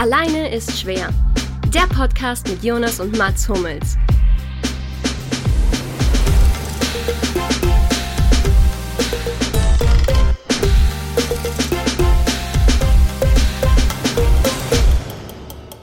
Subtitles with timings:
[0.00, 1.10] Alleine ist schwer.
[1.74, 3.98] Der Podcast mit Jonas und Mats Hummels.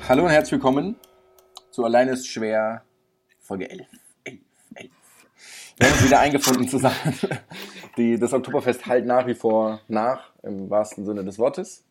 [0.10, 0.96] Hallo und herzlich willkommen
[1.70, 2.82] zu Alleine ist schwer,
[3.40, 3.86] Folge 11.
[4.24, 4.40] 11,
[4.74, 4.92] 11.
[5.78, 6.96] Wir haben uns wieder eingefunden zusammen.
[7.98, 11.87] Die, das Oktoberfest halt nach wie vor nach, im wahrsten Sinne des Wortes.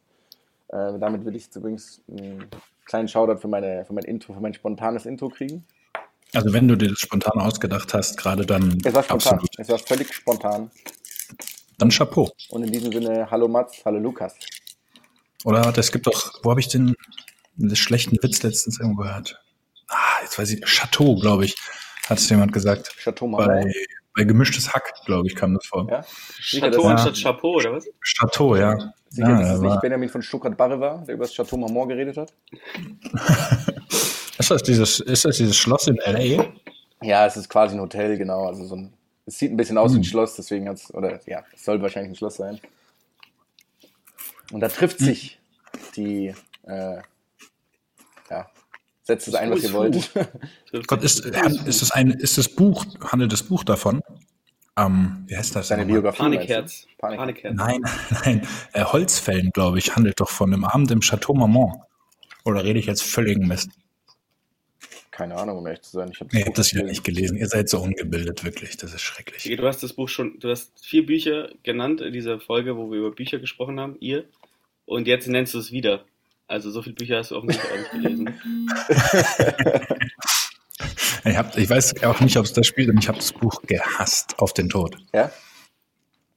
[0.69, 2.47] Äh, damit will ich übrigens einen
[2.87, 5.65] kleinen Shoutout für, meine, für mein Intro, für mein spontanes Intro kriegen.
[6.35, 9.33] Also wenn du dir das spontan ausgedacht hast, gerade dann Es war spontan.
[9.35, 9.59] absolut.
[9.59, 10.71] Es war völlig spontan.
[11.79, 12.31] Dann Chapeau.
[12.51, 14.35] Und in diesem Sinne, hallo Mats, hallo Lukas.
[15.45, 16.97] Oder es gibt doch, wo habe ich den,
[17.57, 19.41] den schlechten Witz letztens irgendwo gehört?
[19.89, 21.55] Ah, jetzt weiß ich, Chateau, glaube ich,
[22.09, 22.93] hat es jemand gesagt.
[22.99, 23.75] Chateau Bei, Marmont.
[24.17, 25.87] bei gemischtes Hack, glaube ich, kam das vor.
[25.89, 26.05] Ja?
[26.41, 26.91] Chateau Ja.
[26.91, 27.87] anstatt Chapeau, oder was?
[28.03, 28.93] Chateau, ja.
[29.17, 32.17] Sicher, ja, dass es nicht Benjamin von Stuttgart-Barre war, der über das Chateau Marmont geredet
[32.17, 32.33] hat?
[34.39, 36.45] ist, das dieses, ist das dieses Schloss in L.A.?
[37.03, 38.47] Ja, es ist quasi ein Hotel, genau.
[38.47, 38.93] Also so ein,
[39.27, 42.13] es sieht ein bisschen aus wie ein Schloss, deswegen hat's, oder ja, es soll wahrscheinlich
[42.13, 42.61] ein Schloss sein.
[44.53, 45.41] Und da trifft sich
[45.97, 46.99] die, äh,
[48.31, 48.47] ja,
[49.03, 50.11] setzt es ein, was ihr wollt.
[50.87, 54.03] Gott, ist, ist, das ein, ist das Buch, handelt das Buch davon?
[54.79, 55.69] Ähm, wie heißt das?
[55.69, 55.95] Seine nochmal?
[55.95, 56.19] Biografie.
[56.19, 56.87] Panikherz.
[56.99, 57.19] Panik.
[57.19, 57.55] Panikherz.
[57.57, 57.83] Nein,
[58.25, 58.49] nein.
[58.73, 61.77] Äh, Holzfällen, glaube ich, handelt doch von dem Abend im Chateau Marmont.
[62.45, 63.71] Oder rede ich jetzt völligen Mist?
[65.11, 66.11] Keine Ahnung, um ehrlich zu sein.
[66.13, 67.39] Ich habe Nee, ihr habt das ja nicht gelesen.
[67.39, 68.77] Ihr seid so ungebildet, wirklich.
[68.77, 69.45] Das ist schrecklich.
[69.45, 72.99] Du hast das Buch schon, du hast vier Bücher genannt in dieser Folge, wo wir
[72.99, 74.25] über Bücher gesprochen haben, ihr.
[74.85, 76.05] Und jetzt nennst du es wieder.
[76.49, 78.35] Also so viele Bücher hast du offensichtlich auch nicht gelesen.
[81.27, 83.63] Ich, hab, ich weiß auch nicht, ob es das spielt, und ich habe das Buch
[83.67, 84.97] gehasst auf den Tod.
[85.13, 85.31] Ja?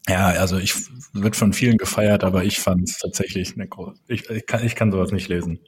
[0.08, 0.74] Ja, also ich
[1.14, 4.00] wird von vielen gefeiert, aber ich fand es tatsächlich eine große.
[4.08, 5.60] Ich, ich, kann, ich kann sowas nicht lesen.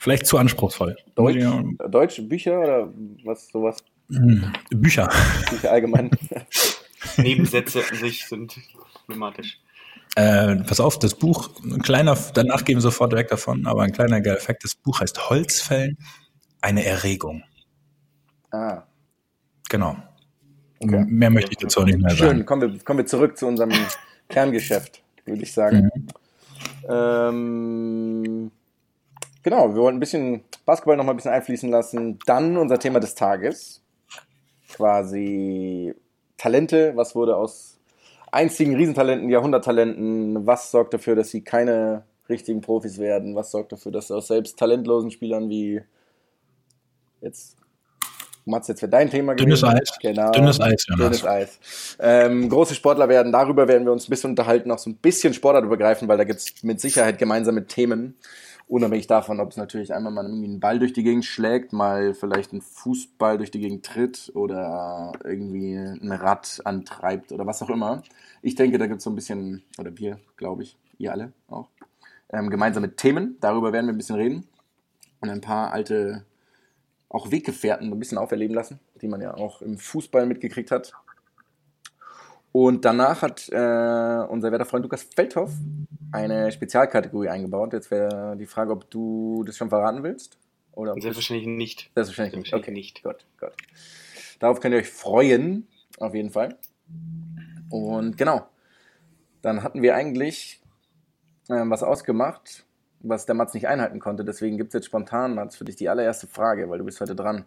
[0.00, 0.96] Vielleicht zu anspruchsvoll.
[1.14, 2.92] Deutsch, Ja, Deutsch, Bücher oder
[3.24, 3.84] was, sowas?
[4.10, 5.10] hm, Bücher.
[5.50, 6.10] Bücher allgemein.
[7.18, 8.58] Nebensätze an sich sind
[9.04, 9.60] problematisch.
[10.16, 13.92] Äh, pass auf, das Buch, ein kleiner, danach gehen wir sofort weg davon, aber ein
[13.92, 15.98] kleiner geiler Effekt, das Buch heißt Holzfällen,
[16.60, 17.42] eine Erregung.
[18.54, 18.86] Ah,
[19.68, 19.96] Genau.
[20.80, 21.04] Okay.
[21.08, 22.28] Mehr möchte ich dazu auch nicht mehr schön.
[22.28, 22.46] sagen.
[22.46, 23.72] Kommen wir, kommen wir zurück zu unserem
[24.28, 25.90] Kerngeschäft, würde ich sagen.
[25.94, 26.08] Mhm.
[26.88, 28.50] Ähm,
[29.42, 32.18] genau, wir wollten ein bisschen Basketball noch mal ein bisschen einfließen lassen.
[32.26, 33.82] Dann unser Thema des Tages.
[34.68, 35.94] Quasi
[36.36, 36.92] Talente.
[36.96, 37.78] Was wurde aus
[38.30, 40.46] einzigen Riesentalenten, Jahrhunderttalenten?
[40.46, 43.34] Was sorgt dafür, dass sie keine richtigen Profis werden?
[43.34, 45.80] Was sorgt dafür, dass aus selbst talentlosen Spielern wie
[47.20, 47.56] jetzt
[48.46, 49.78] Mats, jetzt wäre dein Thema Dünnes gewesen.
[49.78, 49.98] Eis.
[50.00, 50.30] Genau.
[50.32, 51.04] Dünnes Eis, Jonas.
[51.04, 51.96] Dünnes Eis.
[51.98, 55.32] Ähm, große Sportler werden, darüber werden wir uns ein bisschen unterhalten, auch so ein bisschen
[55.32, 58.16] sportartübergreifend, weil da gibt es mit Sicherheit gemeinsame Themen.
[58.66, 62.14] Unabhängig davon, ob es natürlich einmal mal irgendwie einen Ball durch die Gegend schlägt, mal
[62.14, 67.68] vielleicht einen Fußball durch die Gegend tritt oder irgendwie ein Rad antreibt oder was auch
[67.68, 68.02] immer.
[68.40, 71.68] Ich denke, da gibt es so ein bisschen, oder wir, glaube ich, ihr alle auch,
[72.32, 73.36] ähm, gemeinsame Themen.
[73.40, 74.46] Darüber werden wir ein bisschen reden
[75.20, 76.24] und ein paar alte
[77.14, 80.92] auch Weggefährten ein bisschen auferleben lassen, die man ja auch im Fußball mitgekriegt hat.
[82.50, 85.52] Und danach hat äh, unser werter Freund Lukas Feldhoff
[86.10, 87.72] eine Spezialkategorie eingebaut.
[87.72, 90.38] Jetzt wäre die Frage, ob du das schon verraten willst.
[90.72, 91.90] Oder Selbstverständlich nicht.
[91.94, 92.54] Selbstverständlich nicht.
[92.54, 93.02] Okay, nicht.
[93.04, 93.52] Gut, gut.
[94.40, 96.58] Darauf könnt ihr euch freuen, auf jeden Fall.
[97.70, 98.48] Und genau,
[99.40, 100.60] dann hatten wir eigentlich
[101.48, 102.66] ähm, was ausgemacht,
[103.04, 104.24] was der Mats nicht einhalten konnte.
[104.24, 107.14] Deswegen gibt es jetzt spontan, Mats, für dich die allererste Frage, weil du bist heute
[107.14, 107.44] dran.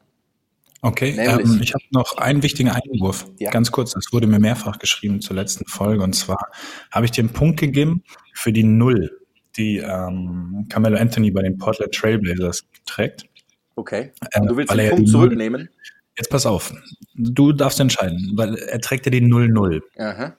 [0.82, 3.26] Okay, ähm, ich habe noch einen wichtigen Einwurf.
[3.40, 3.50] Ja.
[3.50, 6.04] Ganz kurz, das wurde mir mehrfach geschrieben zur letzten Folge.
[6.04, 6.50] Und zwar
[6.92, 8.04] habe ich dir einen Punkt gegeben
[8.34, 9.20] für die Null,
[9.58, 13.28] die ähm, Carmelo Anthony bei den Portland Trailblazers trägt.
[13.76, 14.12] Okay.
[14.32, 15.70] Äh, Und du willst weil den Punkt zurücknehmen?
[16.16, 16.74] Jetzt pass auf,
[17.16, 19.82] du darfst entscheiden, weil er trägt ja die 0-0.
[19.98, 20.36] Aha.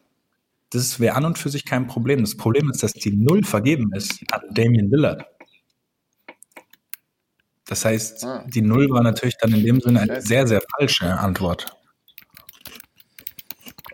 [0.71, 2.21] Das wäre an und für sich kein Problem.
[2.21, 5.25] Das Problem ist, dass die Null vergeben ist an Damian Lillard.
[7.67, 8.45] Das heißt, Ah.
[8.49, 11.75] die Null war natürlich dann in dem Sinne eine sehr, sehr falsche Antwort.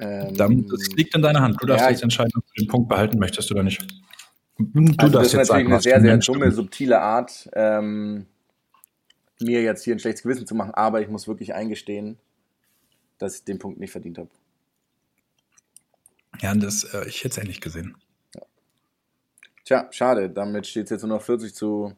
[0.01, 1.61] Ähm, das liegt in deiner Hand.
[1.61, 3.85] Du darfst Ja, jetzt entscheiden, ob du den Punkt behalten möchtest oder nicht.
[4.59, 8.27] Du also das ist natürlich eine was sehr, sehr dumme, subtile Art, ähm,
[9.41, 12.19] mir jetzt hier ein schlechtes Gewissen zu machen, aber ich muss wirklich eingestehen,
[13.19, 14.31] dass ich den Punkt nicht verdient habe.
[16.41, 17.97] Ja, das, äh, ich hätte es ähnlich gesehen.
[19.65, 20.29] Tja, schade.
[20.31, 21.97] Damit steht es jetzt nur noch 40 zu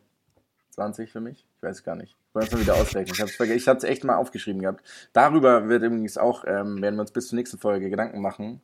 [0.70, 1.44] 20 für mich.
[1.56, 2.16] Ich weiß es gar nicht.
[2.28, 3.14] Ich wollte es mal wieder ausrechnen.
[3.56, 4.84] Ich habe es echt mal aufgeschrieben gehabt.
[5.12, 8.60] Darüber wird übrigens auch, ähm, werden wir uns bis zur nächsten Folge Gedanken machen.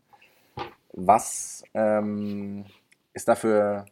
[0.93, 2.67] Was ähm,
[3.15, 3.87] es dafür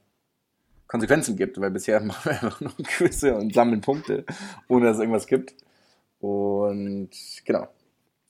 [0.86, 4.24] Konsequenzen gibt, weil bisher machen wir einfach nur Quizze und sammeln Punkte,
[4.68, 5.54] ohne dass es irgendwas gibt.
[6.20, 7.10] Und
[7.44, 7.68] genau,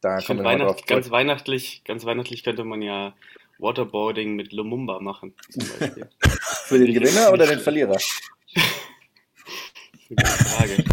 [0.01, 3.15] da Ich kommen wir drauf Weihnacht, ganz weihnachtlich, ganz weihnachtlich könnte man ja
[3.61, 6.09] Waterboarding mit Lumumba machen, zum Beispiel.
[6.67, 7.99] Für den Gewinner oder den Verlierer?
[10.09, 10.85] Gute Frage.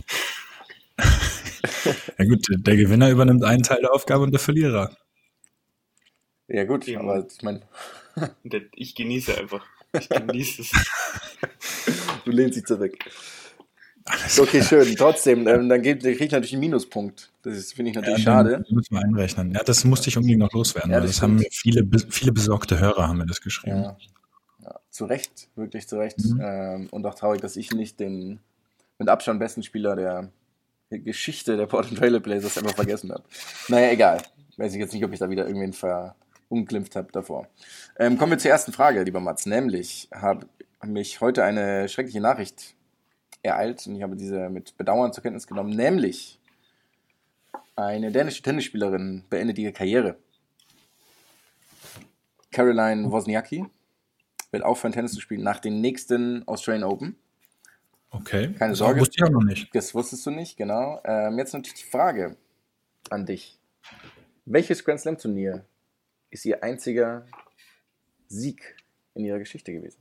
[2.18, 4.96] Ja gut, der Gewinner übernimmt einen Teil der Aufgabe und der Verlierer.
[6.48, 7.00] Ja gut, Ja.
[7.00, 7.62] aber ich meine,
[8.76, 9.66] Ich genieße einfach.
[9.94, 10.72] Ich genieße es.
[12.26, 12.98] du lehnst dich zurück.
[14.40, 14.96] Okay, schön.
[14.96, 17.32] Trotzdem, ähm, dann geht- dann krieg ich natürlich einen Minuspunkt.
[17.44, 18.64] Das finde ich natürlich Ja, schade.
[18.70, 19.52] Müssen wir einrechnen.
[19.54, 20.92] Ja, das musste ich unbedingt noch loswerden.
[20.92, 23.84] Ja, das das, haben viele, viele besorgte Hörer haben mir das geschrieben.
[23.84, 23.98] Ja.
[24.64, 24.80] ja.
[24.90, 26.20] Zu Recht, wirklich zu Recht.
[26.20, 26.42] Mhm.
[26.42, 28.40] Ähm, und auch traurig, dass ich nicht den
[28.98, 30.30] mit Abstand besten Spieler der
[30.90, 33.24] Geschichte der Portland Trail Blazers einfach vergessen habe.
[33.68, 34.22] Naja, egal.
[34.56, 37.48] Weiß ich jetzt nicht, ob ich da wieder irgendwen verunglimpft habe davor.
[38.00, 39.46] Ähm, kommen wir zur ersten Frage, lieber Mats.
[39.46, 40.48] Nämlich habe
[40.86, 42.74] mich heute eine schreckliche Nachricht
[43.44, 45.72] ereilt und ich habe diese mit Bedauern zur Kenntnis genommen.
[45.72, 46.40] Nämlich
[47.76, 50.18] eine dänische Tennisspielerin beendet ihre Karriere.
[52.52, 53.66] Caroline Wozniacki
[54.52, 57.16] wird aufhören, Tennis zu spielen nach den nächsten Australian Open.
[58.10, 58.54] Okay.
[58.54, 59.02] Keine Das Sorge.
[59.02, 59.74] Wusste ich auch noch nicht.
[59.76, 61.02] Das wusstest du nicht, genau.
[61.04, 62.38] Ähm, jetzt natürlich die Frage
[63.10, 63.60] an dich.
[64.46, 65.66] Welches Grand Slam Turnier
[66.30, 67.28] ist ihr einziger
[68.28, 68.76] Sieg
[69.14, 70.00] in ihrer Geschichte gewesen?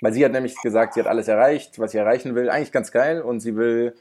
[0.00, 2.50] Weil sie hat nämlich gesagt, sie hat alles erreicht, was sie erreichen will.
[2.50, 3.20] Eigentlich ganz geil.
[3.20, 3.94] Und sie will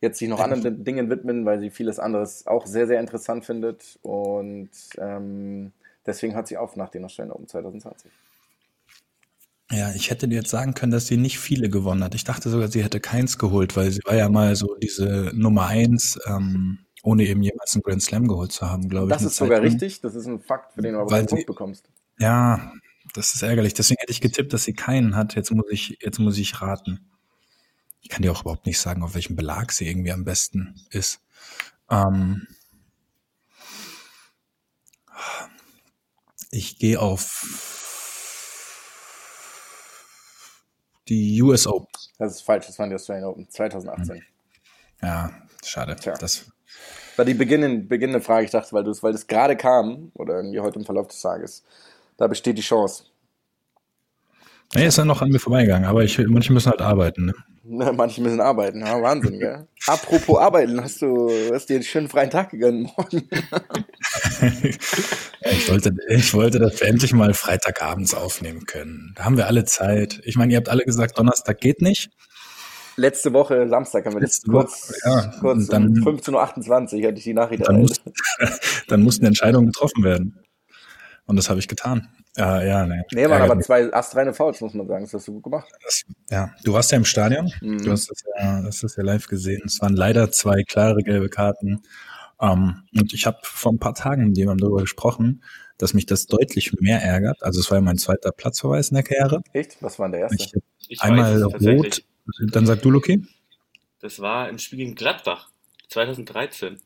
[0.00, 3.98] jetzt sich noch anderen Dingen widmen, weil sie vieles anderes auch sehr, sehr interessant findet.
[4.02, 5.72] Und ähm,
[6.06, 8.10] deswegen hat sie auf nach den Australian Open 2020.
[9.70, 12.14] Ja, ich hätte dir jetzt sagen können, dass sie nicht viele gewonnen hat.
[12.14, 15.66] Ich dachte sogar, sie hätte keins geholt, weil sie war ja mal so diese Nummer
[15.66, 19.12] eins, ähm, ohne eben jemals einen Grand Slam geholt zu haben, glaube ich.
[19.12, 19.68] Das ist sogar lang.
[19.68, 20.00] richtig.
[20.02, 21.88] Das ist ein Fakt, für den du aber einen Punkt bekommst.
[22.18, 22.72] Ja,
[23.14, 23.74] das ist ärgerlich.
[23.74, 25.34] Deswegen hätte ich getippt, dass sie keinen hat.
[25.34, 27.10] Jetzt muss ich, jetzt muss ich raten.
[28.02, 31.20] Ich kann dir auch überhaupt nicht sagen, auf welchem Belag sie irgendwie am besten ist.
[31.90, 32.46] Ähm,
[36.50, 37.46] ich gehe auf
[41.08, 41.88] die US Open.
[42.18, 42.66] Das ist falsch.
[42.66, 44.22] Das waren die Australian Open 2018.
[45.02, 45.30] Ja,
[45.62, 45.96] schade.
[45.96, 46.14] Tja.
[46.14, 46.46] Das,
[47.16, 48.44] war die beginnende, beginnende Frage.
[48.44, 51.64] Ich dachte, weil, weil das gerade kam oder irgendwie heute im Verlauf des Tages,
[52.16, 53.04] da besteht die Chance.
[54.74, 57.26] nee, ist dann noch an mir vorbeigegangen, aber ich, manche müssen halt arbeiten.
[57.26, 57.34] Ne?
[57.66, 58.80] Na, Manche müssen arbeiten.
[58.80, 59.66] Ja, Wahnsinn, gell?
[59.86, 63.28] Apropos arbeiten, hast du hast dir einen schönen freien Tag gegönnt morgen?
[65.44, 69.12] Ja, ich, wollte, ich wollte, dass wir endlich mal Freitagabends aufnehmen können.
[69.16, 70.20] Da haben wir alle Zeit.
[70.24, 72.10] Ich meine, ihr habt alle gesagt, Donnerstag geht nicht.
[72.96, 75.34] Letzte Woche, Samstag, haben wir Letzte kurz, Woche, ja.
[75.40, 78.00] kurz dann- um 15.28 Uhr hatte ich die Nachricht Dann, erhalten.
[78.40, 80.38] muss, dann mussten Entscheidungen getroffen werden.
[81.26, 82.08] Und das habe ich getan.
[82.36, 83.02] Ja, ja, nee.
[83.12, 85.04] Nee, Ärgert aber zwei astreine Fouls, muss man sagen.
[85.04, 85.68] Das hast du gut gemacht.
[85.82, 87.50] Das, ja, du warst ja im Stadion.
[87.60, 87.78] Mhm.
[87.82, 89.62] Du hast das ja, hast das ja live gesehen.
[89.64, 91.82] Es waren leider zwei klare gelbe Karten.
[92.40, 95.42] Ähm, und ich habe vor ein paar Tagen mit jemandem darüber gesprochen,
[95.78, 97.42] dass mich das deutlich mehr ärgert.
[97.42, 99.42] Also es war ja mein zweiter Platzverweis in der Karriere.
[99.52, 99.80] Echt?
[99.80, 100.36] Was war denn der erste?
[100.36, 100.52] Ich
[100.88, 102.02] Ich einmal rot.
[102.50, 103.24] Dann sag du, Luki.
[104.00, 105.50] Das war im Spiel gegen Gladbach
[105.88, 106.80] 2013,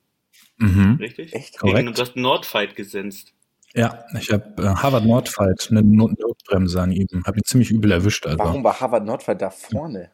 [0.59, 0.97] Mhm.
[1.01, 1.33] richtig?
[1.33, 1.59] Echt?
[1.59, 1.79] Korrekt.
[1.79, 3.33] Gegen, du hast Nordfight gesenzt.
[3.75, 7.07] Ja, ich habe äh, Harvard Nordfight eine Not Notbremse an ihm.
[7.27, 8.27] Habe ihn ziemlich übel erwischt.
[8.27, 8.39] Also.
[8.39, 10.11] Warum war Harvard Nordfight da vorne?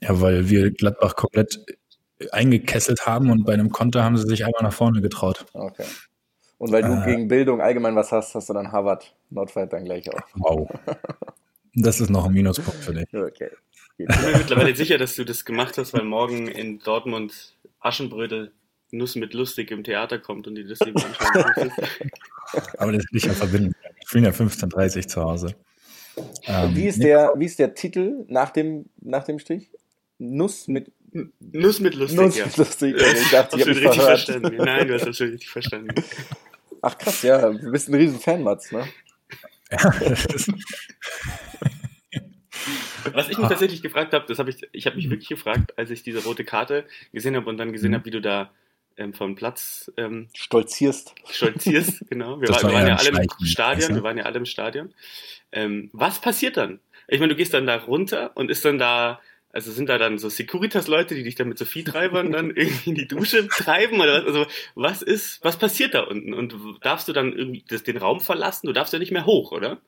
[0.00, 1.60] Ja, weil wir Gladbach komplett
[2.32, 5.46] eingekesselt haben und bei einem Konter haben sie sich einmal nach vorne getraut.
[5.52, 5.84] Okay.
[6.58, 7.06] Und weil du Äh.
[7.06, 10.20] gegen Bildung allgemein was hast, hast du dann Harvard Nordfight dann gleich auch.
[10.34, 10.70] Wow.
[11.74, 13.06] Das ist noch ein Minuspunkt für dich.
[13.14, 13.50] Okay.
[13.96, 18.50] Ich bin mir mittlerweile sicher, dass du das gemacht hast, weil morgen in Dortmund Aschenbrödel
[18.92, 21.70] Nuss mit Lustig im Theater kommt und die das eben anschauen.
[22.78, 23.74] Aber das will ich ja verbinden.
[24.00, 25.54] Ich bin ja 15.30 zu Hause.
[26.46, 29.70] Ähm, Wie ist der, wie ist der Titel nach dem, nach dem Strich?
[30.18, 32.46] Nuss mit Nuss mit Lustig, Nuss ja.
[32.46, 32.94] mit lustig.
[33.22, 34.20] Ich dachte, ich richtig verhört.
[34.20, 34.56] verstanden.
[34.56, 35.94] Nein, du hast das schon richtig verstanden.
[36.82, 38.84] Ach krass, ja, du bist ein riesen Fan, Mats, ne?
[39.70, 40.52] ja, das ist,
[43.12, 45.90] Was ich mich tatsächlich gefragt habe, das habe ich, ich habe mich wirklich gefragt, als
[45.90, 48.50] ich diese rote Karte gesehen habe und dann gesehen habe, wie du da
[49.00, 51.14] ähm, vom Platz ähm, Stolzierst.
[51.28, 52.40] stolzierst, genau.
[52.40, 54.94] Wir, war, war wir waren ja alle im Stadion, wir waren ja alle im Stadion.
[55.52, 56.78] Ähm, was passiert dann?
[57.08, 59.20] Ich meine, du gehst dann da runter und ist dann da,
[59.52, 62.96] also sind da dann so Securitas-Leute, die dich dann mit so Viehtreibern dann irgendwie in
[62.96, 64.26] die Dusche treiben oder was?
[64.26, 66.34] Also was ist, was passiert da unten?
[66.34, 68.66] Und darfst du dann irgendwie das, den Raum verlassen?
[68.66, 69.80] Du darfst ja nicht mehr hoch, oder?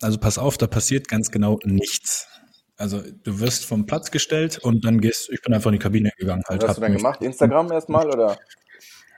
[0.00, 2.28] also pass auf, da passiert ganz genau nichts.
[2.76, 6.10] Also du wirst vom Platz gestellt und dann gehst, ich bin einfach in die Kabine
[6.18, 6.42] gegangen.
[6.48, 7.22] Halt, Was hast du dann gemacht?
[7.22, 8.36] Instagram erstmal oder?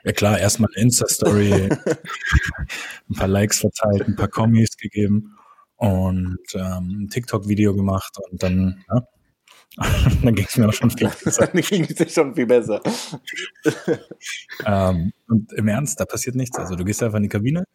[0.03, 1.69] Ja klar, erstmal eine Insta-Story,
[3.09, 5.35] ein paar Likes verteilt, ein paar Kommis gegeben
[5.75, 9.01] und ähm, ein TikTok-Video gemacht und dann, ja,
[10.23, 11.47] dann ging es mir auch schon viel besser.
[11.53, 12.81] dann ging es schon viel besser.
[14.65, 16.57] ähm, und im Ernst, da passiert nichts.
[16.57, 17.65] Also du gehst einfach in die Kabine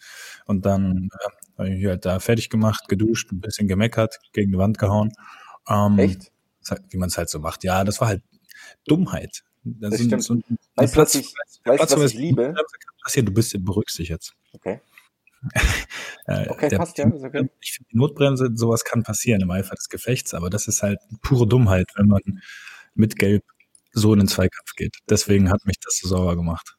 [0.47, 4.59] und dann äh, habe ich halt da fertig gemacht, geduscht, ein bisschen gemeckert, gegen die
[4.59, 5.13] Wand gehauen.
[5.69, 6.33] Ähm, Echt?
[6.91, 7.65] Wie man es halt so macht.
[7.65, 8.23] Ja, das war halt
[8.87, 9.43] Dummheit.
[9.65, 10.23] Das, Das sind stimmt.
[10.25, 12.55] so ein- Weißt du, was ich, weißt, Platz, was ich liebe?
[13.03, 14.35] passiert, du bist jetzt.
[14.53, 14.81] Okay,
[16.27, 17.07] Äh, okay der- passt ja.
[17.07, 17.49] Okay.
[17.61, 20.99] Ich finde, die Notbremse, sowas kann passieren im Eifer des Gefechts, aber das ist halt
[21.21, 22.21] pure Dummheit, wenn man
[22.95, 23.45] mit Gelb
[23.93, 24.97] so in den Zweikampf geht.
[25.11, 26.77] Deswegen hat mich das so sauer gemacht.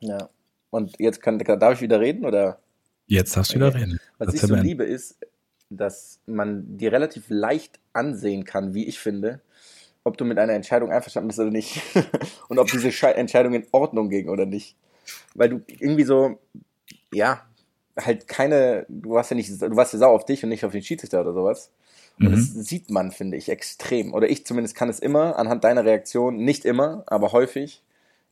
[0.00, 0.28] Ja.
[0.70, 2.60] Und jetzt kann, darf ich wieder reden oder?
[3.06, 3.78] Jetzt darfst du wieder Okay.
[3.78, 4.00] reden.
[4.18, 5.18] Was Das ich so liebe, ist,
[5.70, 9.40] dass man dir relativ leicht ansehen kann, wie ich finde,
[10.04, 11.82] ob du mit einer Entscheidung einverstanden bist oder nicht.
[12.48, 14.76] Und ob diese Schei- Entscheidung in Ordnung ging oder nicht.
[15.34, 16.38] Weil du irgendwie so,
[17.12, 17.42] ja,
[17.98, 20.72] halt keine, du warst ja nicht, du warst ja sauer auf dich und nicht auf
[20.72, 21.70] den Schiedsrichter oder sowas.
[22.18, 22.62] Und das Mhm.
[22.62, 24.14] sieht man, finde ich, extrem.
[24.14, 27.82] Oder ich zumindest kann es immer anhand deiner Reaktion, nicht immer, aber häufig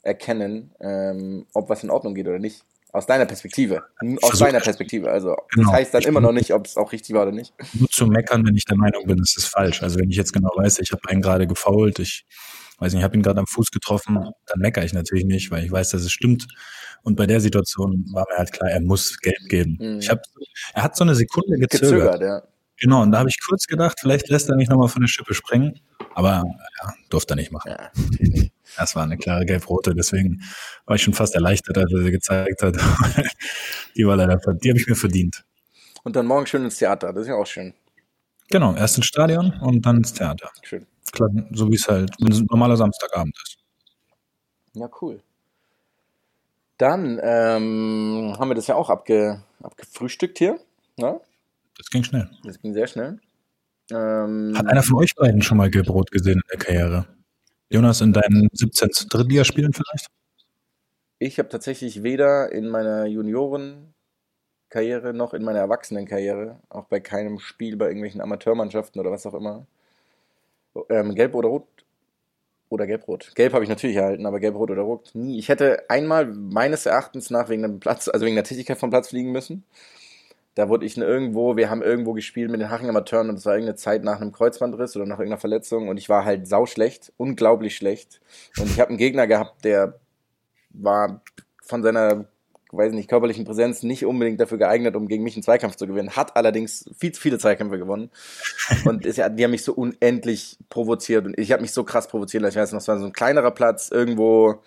[0.03, 2.65] erkennen, ähm, ob was in Ordnung geht oder nicht.
[2.93, 3.85] Aus deiner Perspektive.
[4.23, 5.11] Aus versuch- deiner Perspektive.
[5.11, 5.71] Also, Genau.
[5.71, 7.53] das heißt dann Ich immer noch nicht, ob es auch richtig war oder nicht.
[7.75, 9.83] Nur zu meckern, wenn ich der Meinung bin, es ist falsch.
[9.83, 12.25] Also wenn ich jetzt genau weiß, ich habe einen gerade gefault, ich
[12.79, 14.15] weiß nicht, ich habe ihn gerade am Fuß getroffen,
[14.47, 16.47] dann meckere ich natürlich nicht, weil ich weiß, dass es stimmt.
[17.03, 19.77] Und bei der Situation war mir halt klar, er muss Gelb geben.
[19.81, 19.99] Mhm.
[19.99, 20.21] Ich hab,
[20.75, 21.91] er hat so eine Sekunde gezögert.
[21.91, 22.43] Gezögert, ja.
[22.79, 25.33] Genau, und da habe ich kurz gedacht, vielleicht lässt er mich nochmal von der Schippe
[25.35, 25.81] springen.
[26.15, 26.45] Aber
[26.83, 27.71] ja, durfte er nicht machen.
[27.71, 28.53] Ja, natürlich nicht.
[28.77, 30.43] Das war eine klare Gelb-Rote, deswegen
[30.85, 32.77] war ich schon fast erleichtert, als er sie gezeigt hat.
[33.97, 35.45] die war leider, die habe ich mir verdient.
[36.05, 37.13] Und dann morgen schön ins Theater.
[37.13, 37.75] Das ist ja auch schön.
[38.49, 40.51] Genau, erst ins Stadion und dann ins Theater.
[40.63, 40.87] Schön.
[41.13, 43.59] Klar, so wie es halt ein normaler Samstagabend ist.
[44.75, 45.21] Ja, cool.
[46.79, 50.61] Dann ähm, haben wir das ja auch abge, abgefrühstückt hier.
[50.97, 51.19] Ja?
[51.77, 52.29] Das ging schnell.
[52.45, 53.19] Das ging sehr schnell.
[53.91, 57.07] Ähm, Hat einer von euch beiden schon mal Gelb-Rot gesehen in der Karriere?
[57.69, 60.07] Jonas, in deinen 17 Drittligaspielen vielleicht?
[61.19, 67.77] Ich habe tatsächlich weder in meiner Juniorenkarriere noch in meiner Erwachsenenkarriere, auch bei keinem Spiel
[67.77, 69.67] bei irgendwelchen Amateurmannschaften oder was auch immer,
[70.91, 71.67] ähm, gelb oder rot
[72.69, 73.33] oder gelb-rot.
[73.35, 75.39] Gelb habe ich natürlich erhalten, aber gelb-rot oder rot nie.
[75.39, 79.09] Ich hätte einmal meines Erachtens nach wegen dem Platz, also wegen der Tätigkeit vom Platz
[79.09, 79.65] fliegen müssen.
[80.57, 83.53] Da wurde ich irgendwo, wir haben irgendwo gespielt mit den Haching Amateuren und es war
[83.53, 87.77] irgendeine Zeit nach einem Kreuzbandriss oder nach irgendeiner Verletzung und ich war halt sauschlecht, unglaublich
[87.77, 88.23] schlecht.
[88.59, 90.01] Und ich habe einen Gegner gehabt, der
[90.71, 91.21] war
[91.63, 92.25] von seiner,
[92.73, 96.17] weiß nicht, körperlichen Präsenz nicht unbedingt dafür geeignet, um gegen mich einen Zweikampf zu gewinnen.
[96.17, 98.11] Hat allerdings viel zu viele Zweikämpfe gewonnen.
[98.87, 101.27] Und es, die haben mich so unendlich provoziert.
[101.27, 102.45] Und ich habe mich so krass provoziert.
[102.45, 104.63] Ich weiß noch, es war so ein kleinerer Platz irgendwo,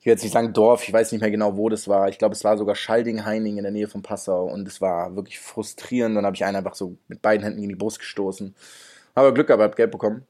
[0.00, 2.08] ich will jetzt nicht sagen Dorf, ich weiß nicht mehr genau, wo das war.
[2.08, 4.44] Ich glaube, es war sogar Schalding-Heining in der Nähe von Passau.
[4.44, 6.16] Und es war wirklich frustrierend.
[6.16, 8.54] Dann habe ich einen einfach so mit beiden Händen in die Brust gestoßen.
[9.16, 10.24] Habe Glück gehabt, hab Geld bekommen.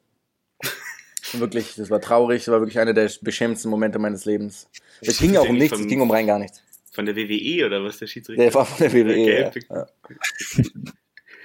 [1.32, 2.46] Wirklich, das war traurig.
[2.46, 4.66] Das war wirklich einer der beschämendsten Momente meines Lebens.
[5.02, 6.62] Es ging auch um nichts, es ging um rein gar nichts.
[6.90, 8.42] Von der WWE oder was der Schiedsrichter?
[8.42, 9.16] Der war von der WWE.
[9.18, 9.50] Ja.
[9.50, 9.64] Gelb.
[9.68, 9.87] Ja.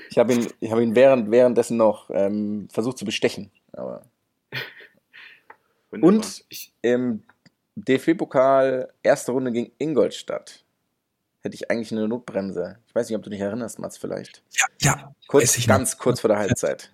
[0.09, 3.51] Ich habe ihn, ich hab ihn während, währenddessen noch ähm, versucht zu bestechen.
[3.73, 4.05] Aber
[5.91, 6.15] Wunderbar.
[6.17, 6.45] Und-
[6.81, 7.23] im
[7.75, 10.63] DFB-Pokal erste Runde gegen Ingolstadt
[11.41, 12.77] hätte ich eigentlich eine Notbremse.
[12.87, 14.43] Ich weiß nicht, ob du dich erinnerst, Mats, vielleicht.
[14.51, 15.15] Ja, ja.
[15.27, 16.91] Kurz, ich ganz kurz vor der Halbzeit.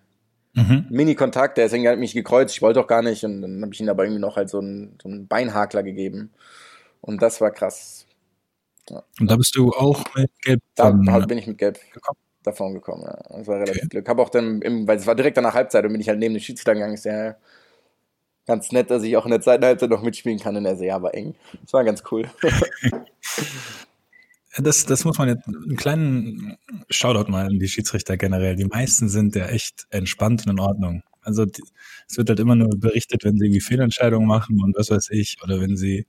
[0.54, 0.88] Mhm.
[0.90, 3.80] Mini-Kontakt, der deswegen hat mich gekreuzt, ich wollte doch gar nicht und dann habe ich
[3.80, 6.32] ihm aber irgendwie noch halt so einen, so einen Beinhakler gegeben.
[7.02, 8.08] Und das war krass.
[8.90, 12.18] Und da bist du auch mit Gelb Da von, hab- bin ich mit Gelb gekommen?
[12.42, 13.04] davon gekommen.
[13.04, 13.38] Ja.
[13.38, 14.10] Das war relativ Glück.
[14.10, 16.34] Habe auch dann, im, weil es war direkt nach Halbzeit und bin ich halt neben
[16.34, 16.94] den Schiedsrichter gegangen.
[16.96, 17.36] Ist ja
[18.50, 20.58] ganz nett, dass ich auch in der zweiten Halbzeit noch mitspielen kann.
[20.58, 21.36] Und er so, ja, war eng.
[21.62, 22.30] Das war ganz cool.
[24.58, 26.58] Das, das muss man jetzt einen kleinen
[26.90, 28.56] Shoutout mal an die Schiedsrichter generell.
[28.56, 31.04] Die meisten sind ja echt entspannt und in Ordnung.
[31.22, 31.62] Also die,
[32.08, 35.38] es wird halt immer nur berichtet, wenn sie irgendwie Fehlentscheidungen machen und was weiß ich,
[35.44, 36.08] oder wenn sie,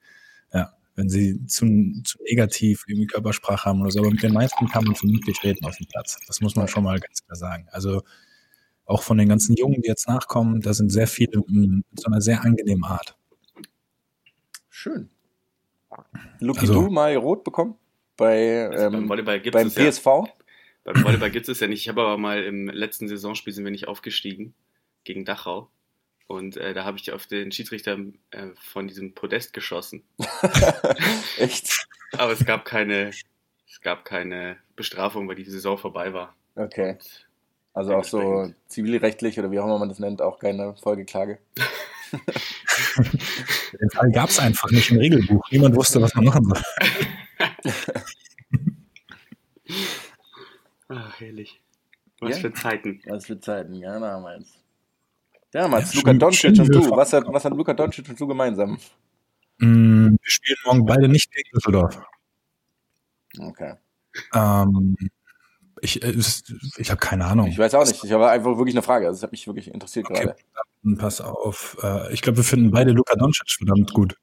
[0.54, 1.66] ja, wenn sie zu,
[2.02, 4.00] zu negativ irgendwie Körpersprache haben oder so.
[4.00, 6.16] Aber mit den meisten kann man vernünftig reden auf dem Platz.
[6.26, 7.68] Das muss man schon mal ganz klar sagen.
[7.70, 8.02] Also
[8.90, 12.20] auch von den ganzen Jungen, die jetzt nachkommen, da sind sehr viele in so einer
[12.20, 13.16] sehr angenehmen Art.
[14.68, 15.10] Schön.
[16.40, 17.76] Luki, Also- du mal rot bekommen?
[18.16, 20.04] Bei, also beim ähm, Volleyball gibt beim es ja, PSV?
[20.84, 21.80] beim Volleyball gibt es ja nicht.
[21.80, 24.54] Ich habe aber mal im letzten Saisonspiel sind wir nicht aufgestiegen
[25.04, 25.70] gegen Dachau.
[26.26, 27.98] Und äh, da habe ich auf den Schiedsrichter
[28.30, 30.04] äh, von diesem Podest geschossen.
[31.38, 31.86] Echt?
[32.12, 36.36] Aber es gab keine, es gab keine Bestrafung, weil die Saison vorbei war.
[36.56, 36.98] Okay.
[37.80, 41.38] Also auch so zivilrechtlich oder wie auch immer man das nennt, auch keine Folgeklage.
[43.80, 45.42] Den Fall gab es einfach nicht im Regelbuch.
[45.50, 46.60] Niemand wusste, was man machen soll.
[50.88, 51.60] Ah, herrlich.
[52.20, 52.40] Was Ja?
[52.40, 53.00] für Zeiten.
[53.06, 54.58] Was für Zeiten, ja, damals.
[55.52, 56.90] Damals, Ja, Luka Doncic und du.
[56.90, 58.76] Was hat, was hat Luka Doncic und du gemeinsam?
[59.58, 62.02] Mm, Wir spielen morgen beide nicht gegen Düsseldorf.
[63.38, 63.74] Okay.
[64.34, 64.96] Ähm,
[65.82, 66.14] ich äh,
[66.78, 67.46] ich habe keine Ahnung.
[67.48, 68.02] Ich weiß auch nicht.
[68.04, 69.06] Ich habe einfach wirklich eine Frage.
[69.06, 70.36] Also, das hat mich wirklich interessiert Okay, gerade.
[70.82, 71.76] dann pass auf.
[71.82, 74.16] Äh, ich glaube, wir finden beide Luka Doncic verdammt gut.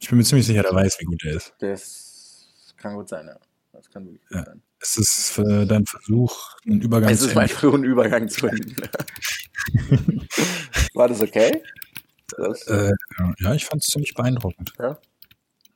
[0.00, 1.52] Ich bin mir ziemlich sicher, der weiß, wie gut er ist.
[1.58, 3.36] Das kann gut sein, ja.
[3.72, 4.44] Das kann wirklich gut Ja.
[4.44, 4.62] sein.
[4.82, 8.74] Es ist für dein Versuch, einen Übergang Es ist mein NBA frühen Übergang zu hin.
[10.94, 11.62] War das okay?
[12.36, 12.90] Das, Äh,
[13.38, 14.72] ja, ich fand es ziemlich beeindruckend.
[14.78, 14.98] Ja?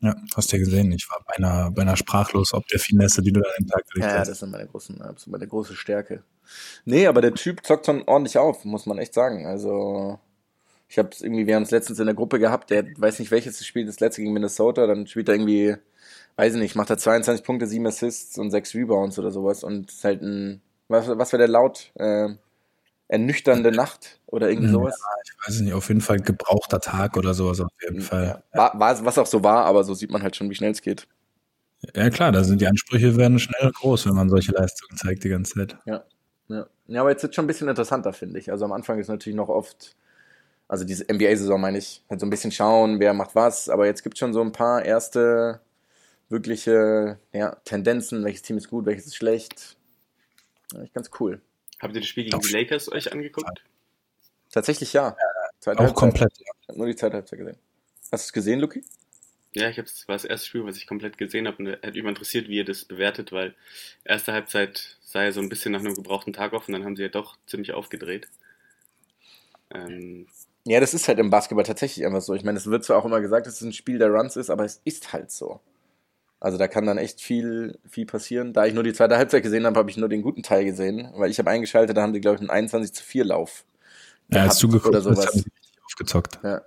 [0.05, 3.49] Ja, hast ja gesehen, ich war beinahe, beinahe sprachlos ob der Finesse, die du da
[3.49, 4.29] an den Tag gelegt Ja, hast.
[4.29, 6.23] das sind meine großen, ist meine große Stärke.
[6.85, 9.47] Nee, aber der Typ zockt schon ordentlich auf, muss man echt sagen.
[9.47, 10.19] Also,
[10.89, 13.65] ich habe irgendwie, wir haben es letztens in der Gruppe gehabt, der weiß nicht welches
[13.65, 15.77] Spiel, das letzte gegen Minnesota, dann spielt er irgendwie,
[16.37, 19.91] weiß ich nicht, macht er 22 Punkte, 7 Assists und 6 Rebounds oder sowas und
[19.91, 21.93] ist halt ein, was, was war der laut?
[21.95, 22.35] Äh,
[23.09, 25.01] ernüchternde Nacht oder irgendwie Ja, sowas.
[25.25, 28.43] Ich weiß nicht, auf jeden Fall gebrauchter Tag oder sowas auf jeden Fall.
[28.53, 28.59] Ja.
[28.59, 30.83] War, war, was auch so war, aber so sieht man halt schon, wie schnell es
[30.83, 31.07] geht.
[31.95, 35.29] Ja klar, da sind die Ansprüche werden schnell groß, wenn man solche Leistungen zeigt die
[35.29, 35.77] ganze Zeit.
[35.85, 36.05] Ja.
[36.49, 38.51] Ja, ja aber jetzt wird schon ein bisschen interessanter, finde ich.
[38.51, 39.97] Also am Anfang ist natürlich noch oft,
[40.69, 44.03] also diese NBA-Saison meine ich, halt so ein bisschen schauen, wer macht was, aber jetzt
[44.03, 45.61] gibt es schon so ein paar erste
[46.29, 49.77] wirkliche ja, Tendenzen, welches Team ist gut, welches ist schlecht.
[50.73, 51.41] Ja, ich ganz cool.
[51.81, 53.63] Habt ihr das Spiel gegen die Lakers euch angeguckt?
[54.51, 55.17] Tatsächlich ja.
[55.59, 55.97] Zweite Auch Halbzeit.
[55.97, 56.33] komplett.
[56.39, 57.59] Ich habe nur die zweite Halbzeit gesehen.
[58.13, 58.85] Hast du es gesehen, Luki?
[59.53, 61.95] Ja, ich habe es war das erste Spiel, was ich komplett gesehen habe und hat
[61.95, 63.55] mich mal interessiert, wie ihr das bewertet, weil
[64.05, 66.97] erste Halbzeit sah ja so ein bisschen nach einem gebrauchten Tag auf und dann haben
[66.97, 68.29] sie ja doch ziemlich aufgedreht.
[69.73, 70.27] Ähm,
[70.67, 72.35] Ja, das ist halt im Basketball tatsächlich einfach so.
[72.35, 74.51] Ich meine, es wird zwar auch immer gesagt, dass es ein Spiel der Runs ist,
[74.51, 75.61] aber es ist halt so.
[76.41, 78.53] Also da kann dann echt viel, viel passieren.
[78.53, 81.09] Da ich nur die zweite Halbzeit gesehen habe, habe ich nur den guten Teil gesehen,
[81.15, 83.65] weil ich habe eingeschaltet, da haben die, glaube ich, einen 21 zu 4 Lauf.
[84.31, 85.33] Ja, als du geguckt oder hast, haben sowas.
[85.33, 86.39] sie richtig aufgezockt.
[86.43, 86.63] Ja.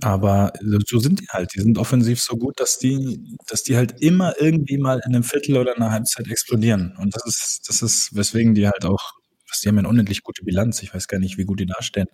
[0.00, 0.52] Aber
[0.86, 1.54] so sind die halt.
[1.54, 5.24] Die sind offensiv so gut, dass die, dass die halt immer irgendwie mal in einem
[5.24, 6.96] Viertel oder einer Halbzeit explodieren.
[6.98, 9.14] Und das ist, das ist, weswegen die halt auch,
[9.62, 10.82] die haben ja eine unendlich gute Bilanz.
[10.82, 12.06] Ich weiß gar nicht, wie gut die dastehen.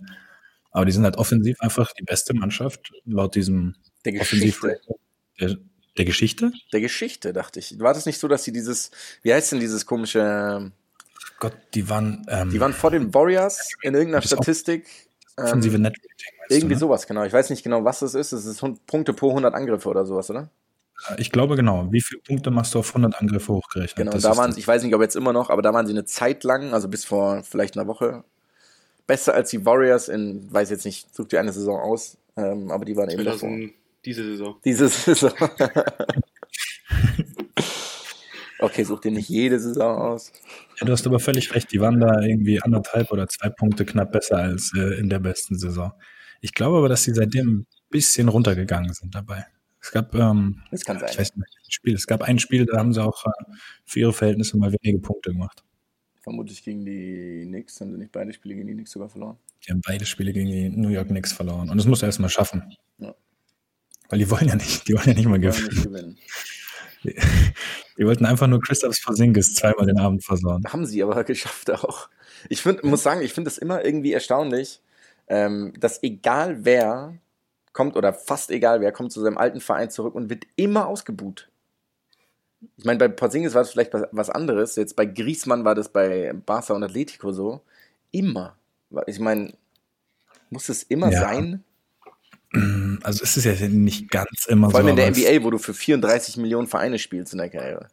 [0.70, 4.94] Aber die sind halt offensiv einfach die beste Mannschaft laut diesem Der offensiv Geschichte.
[5.40, 5.56] Der,
[5.96, 6.52] der Geschichte.
[6.72, 7.78] Der Geschichte, dachte ich.
[7.80, 8.90] War das nicht so, dass sie dieses,
[9.22, 10.72] wie heißt denn dieses komische,
[11.38, 14.86] Gott, die waren, ähm, die waren vor den Warriors in irgendeiner Statistik.
[15.36, 16.10] offensive Ähm, Netrating.
[16.40, 16.80] weißt irgendwie du, ne?
[16.80, 17.24] sowas, genau.
[17.24, 18.32] Ich weiß nicht genau, was das ist.
[18.32, 20.50] Es ist Punkte pro 100 Angriffe oder sowas, oder?
[21.18, 21.90] Ich glaube genau.
[21.90, 23.96] Wie viele Punkte machst du auf 100 Angriffe hochgerechnet?
[23.96, 24.54] Genau, Das da waren das.
[24.54, 26.72] sie, ich weiß nicht, ob jetzt immer noch, aber da waren sie eine Zeit lang,
[26.72, 28.24] also bis vor vielleicht einer Woche,
[29.06, 32.84] besser als die Warriors in, weiß jetzt nicht, such dir eine Saison aus, ähm, aber
[32.84, 33.50] die waren eben davor.
[34.04, 34.56] 2000, diese Saison.
[34.64, 35.32] Diese Saison.
[38.58, 40.32] okay, such dir nicht jede Saison aus.
[40.80, 41.72] Ja, du hast aber völlig recht.
[41.72, 45.58] Die waren da irgendwie anderthalb oder zwei Punkte knapp besser als äh, in der besten
[45.58, 45.92] Saison.
[46.40, 49.46] Ich glaube aber, dass sie seitdem ein bisschen runtergegangen sind dabei.
[49.80, 51.18] Es gab, ähm, Das kann ich sein.
[51.18, 51.94] weiß nicht, Spiel.
[51.94, 53.30] Es gab ein Spiel, da haben sie auch äh,
[53.84, 55.62] für ihre Verhältnisse mal wenige Punkte gemacht.
[56.20, 59.36] Vermutlich gegen die Knicks, haben sie nicht beide Spiele gegen die Knicks sogar verloren.
[59.66, 61.68] Die haben beide Spiele gegen die New York Knicks verloren.
[61.68, 62.74] Und das muss er erst mal schaffen.
[62.98, 63.14] Ja.
[64.14, 65.68] Weil die wollen ja nicht, die wollen ja nicht mal gewinnen.
[65.68, 66.18] nicht gewinnen.
[67.98, 70.64] Die wollten einfach nur Christoph Porzingis zweimal den Abend versauen.
[70.72, 72.08] Haben sie aber geschafft auch.
[72.48, 74.80] Ich find, muss sagen, ich finde es immer irgendwie erstaunlich,
[75.28, 77.14] ähm, dass egal wer
[77.72, 81.48] kommt oder fast egal wer kommt zu seinem alten Verein zurück und wird immer ausgebuht.
[82.76, 84.76] Ich meine, bei Porzingis war es vielleicht was, anderes.
[84.76, 87.62] Jetzt bei Griezmann war das bei Barca und Atletico so.
[88.12, 88.56] Immer.
[89.06, 89.52] Ich meine,
[90.50, 91.20] muss es immer Ja.
[91.20, 91.64] sein?
[93.02, 94.90] Also es ist ja nicht ganz immer Vor allem so.
[94.90, 97.88] in der NBA, wo du für 34 Millionen Vereine spielst in der Karriere.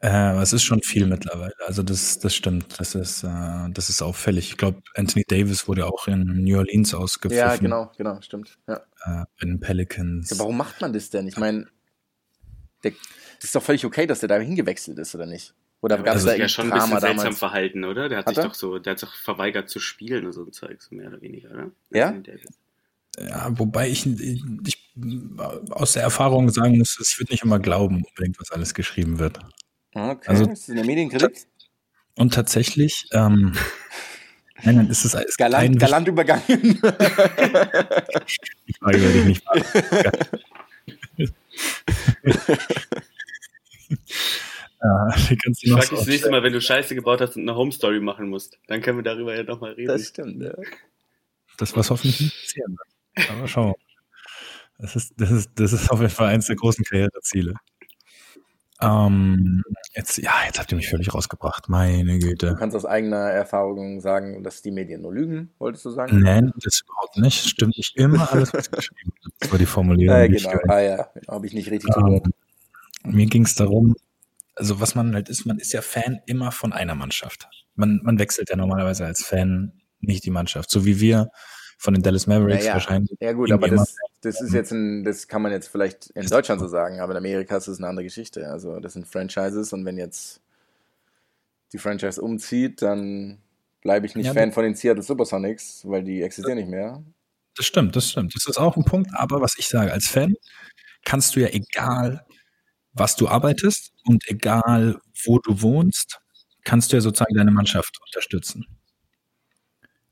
[0.00, 1.54] Äh, aber es ist schon viel mittlerweile.
[1.64, 2.80] Also das, das stimmt.
[2.80, 4.50] Das ist, äh, das ist auffällig.
[4.50, 7.48] Ich glaube, Anthony Davis wurde auch in New Orleans ausgepfiffen.
[7.48, 8.58] Ja, genau, genau, stimmt.
[8.66, 8.78] Ja.
[9.04, 10.30] Äh, bei den Pelicans.
[10.30, 11.28] Ja, warum macht man das denn?
[11.28, 11.68] Ich meine,
[12.82, 12.90] der,
[13.36, 15.54] das ist doch völlig okay, dass der da hingewechselt ist, oder nicht?
[15.82, 17.38] Oder gab es also da ja irgendwie schon ein bisschen Drama seltsam damals?
[17.38, 18.08] verhalten, oder?
[18.08, 18.48] Der hat, Hat sich er?
[18.48, 21.08] doch so, der hat sich doch verweigert zu spielen und so ein Zeug, so mehr
[21.08, 21.70] oder weniger, oder?
[21.90, 22.12] Ja?
[23.18, 24.78] Ja, wobei ich, ich, ich
[25.70, 29.38] aus der Erfahrung sagen muss, ich würde nicht immer glauben, unbedingt, was alles geschrieben wird.
[29.94, 31.46] Okay, Also- ist das in der Medienkritik?
[32.14, 33.54] Und tatsächlich, ähm,
[34.64, 36.42] nein, nein, ist es ist Galant, galant übergangen.
[36.48, 36.74] Die
[38.78, 39.42] Frage werde ich nicht
[44.82, 47.36] ja, du Ich noch frag so dich das nächste Mal, wenn du Scheiße gebaut hast
[47.36, 48.58] und eine Home Story machen musst.
[48.66, 49.88] Dann können wir darüber ja nochmal reden.
[49.88, 50.52] das stimmt, ja.
[51.58, 52.91] Das, was hoffentlich nicht passieren wird.
[53.30, 53.76] Aber schauen wir mal.
[54.78, 57.54] Das ist, das, ist, das ist auf jeden Fall eins der großen Karriereziele.
[58.80, 59.62] Ähm,
[59.94, 61.68] jetzt, ja, jetzt habt ihr mich völlig rausgebracht.
[61.68, 62.48] Meine Güte.
[62.48, 66.18] Du kannst aus eigener Erfahrung sagen, dass die Medien nur lügen, wolltest du sagen?
[66.20, 67.48] Nein, das überhaupt nicht.
[67.48, 69.34] Stimmt nicht immer alles, was geschrieben wird.
[69.38, 70.16] Das war die Formulierung.
[70.16, 70.50] Ja, genau.
[70.66, 71.94] Ah ja, habe ich nicht richtig.
[71.96, 72.22] Ähm,
[73.04, 73.94] mir ging es darum,
[74.56, 77.48] also was man halt ist, man ist ja Fan immer von einer Mannschaft.
[77.76, 80.70] Man, man wechselt ja normalerweise als Fan nicht die Mannschaft.
[80.70, 81.30] So wie wir
[81.82, 83.18] von den Dallas Mavericks Naja, wahrscheinlich.
[83.20, 86.60] Ja gut, aber das, das ist jetzt ein, das kann man jetzt vielleicht in Deutschland
[86.60, 88.48] so sagen, aber in Amerika ist es eine andere Geschichte.
[88.48, 90.40] Also das sind Franchises und wenn jetzt
[91.72, 93.38] die Franchise umzieht, dann
[93.80, 97.02] bleibe ich nicht Ja, Fan von den Seattle Supersonics, weil die existieren nicht mehr.
[97.56, 98.32] Das stimmt, das stimmt.
[98.36, 99.10] Das ist auch ein Punkt.
[99.14, 100.34] Aber was ich sage, als Fan
[101.04, 102.24] kannst du ja egal,
[102.92, 106.20] was du arbeitest und egal, wo du wohnst,
[106.62, 108.66] kannst du ja sozusagen deine Mannschaft unterstützen.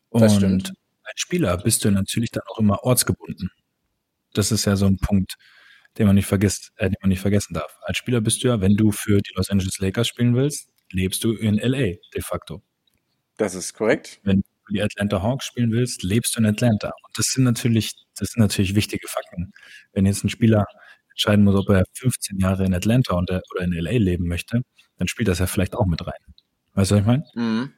[0.09, 0.72] Und Das stimmt.
[1.11, 3.51] Als Spieler bist du natürlich dann auch immer ortsgebunden.
[4.33, 5.35] Das ist ja so ein Punkt,
[5.99, 7.77] den man nicht vergisst, äh, den man nicht vergessen darf.
[7.83, 11.25] Als Spieler bist du ja, wenn du für die Los Angeles Lakers spielen willst, lebst
[11.25, 12.62] du in LA de facto.
[13.37, 14.20] Das ist korrekt.
[14.23, 16.88] Wenn du für die Atlanta Hawks spielen willst, lebst du in Atlanta.
[16.88, 19.53] Und das sind natürlich, das sind natürlich wichtige Fakten.
[19.92, 20.64] Wenn jetzt ein Spieler
[21.11, 24.62] entscheiden muss, ob er 15 Jahre in Atlanta und, oder in LA leben möchte,
[24.99, 26.12] dann spielt das ja vielleicht auch mit rein.
[26.75, 27.25] Weißt du, was ich meine?
[27.35, 27.73] Mhm.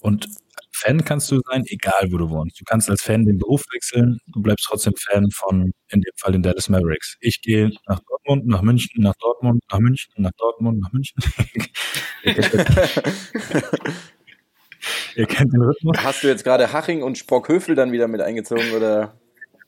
[0.00, 0.28] Und
[0.78, 2.60] Fan kannst du sein, egal wo du wohnst.
[2.60, 6.32] Du kannst als Fan den Beruf wechseln, du bleibst trotzdem Fan von, in dem Fall
[6.32, 7.16] den Dallas Mavericks.
[7.20, 11.16] Ich gehe nach Dortmund, nach München, nach Dortmund, nach München, nach Dortmund, nach München.
[15.16, 15.96] ihr, kennt, den Rhythmus.
[16.02, 19.18] Hast du jetzt gerade Haching und Sprockhövel dann wieder mit eingezogen oder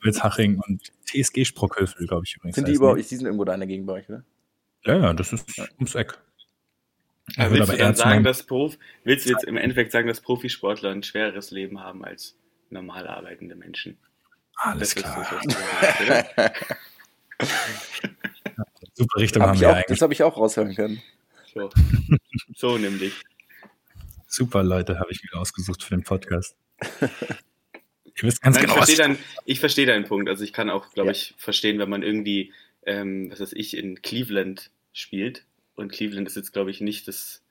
[0.03, 2.57] Witzhaching und TSG Sprockhövel, glaube ich übrigens.
[2.57, 4.25] sind die überhaupt, die sind irgendwo da in der Gegend bei euch, oder?
[4.85, 6.19] Ja, ja, das ist ums Eck.
[7.37, 10.09] Aber wird willst, aber du dann sagen, dass Prof, willst du jetzt im Endeffekt sagen,
[10.09, 12.37] dass Profisportler ein schwereres Leben haben als
[12.71, 13.99] normal arbeitende Menschen?
[14.57, 15.41] Alles Das ist klar.
[16.37, 16.53] oder?
[18.95, 19.87] Super Richtung Hab haben wir auch, eigentlich.
[19.89, 21.01] das habe ich auch raushören können.
[21.55, 21.71] So.
[22.57, 23.15] so nämlich.
[24.27, 26.57] Super Leute habe ich mir ausgesucht für den Podcast.
[27.01, 30.29] Ihr wisst ganz Nein, genau, ich verstehe deinen, ich verstehe deinen Punkt.
[30.29, 31.13] Also ich kann auch, glaube Ja.
[31.13, 32.53] ich, verstehen, wenn man irgendwie,
[32.85, 35.45] ähm, was weiß ich, in Cleveland spielt.
[35.79, 37.43] Und Cleveland ist jetzt, glaube ich, nicht das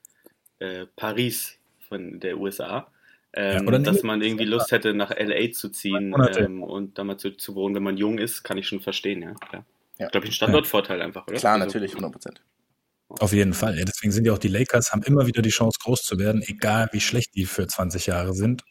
[0.59, 2.91] äh, Paris von der USA.
[3.33, 7.03] Ähm, Ja, oder dass man irgendwie Lust hätte, nach LA zu ziehen ähm, und da
[7.03, 9.33] mal zu, zu wohnen, wenn man jung ist, kann ich schon verstehen, ja.
[9.33, 9.65] Klar.
[9.97, 10.07] Ja.
[10.09, 11.37] Glaube ich, ein Standortvorteil einfach, oder?
[11.37, 12.41] Klar, Also, natürlich, 100 Prozent.
[13.07, 13.77] Auf jeden Fall.
[13.79, 16.41] Ja, deswegen sind ja auch die Lakers, haben immer wieder die Chance, groß zu werden,
[16.45, 18.63] egal wie schlecht die für 20 Jahre sind.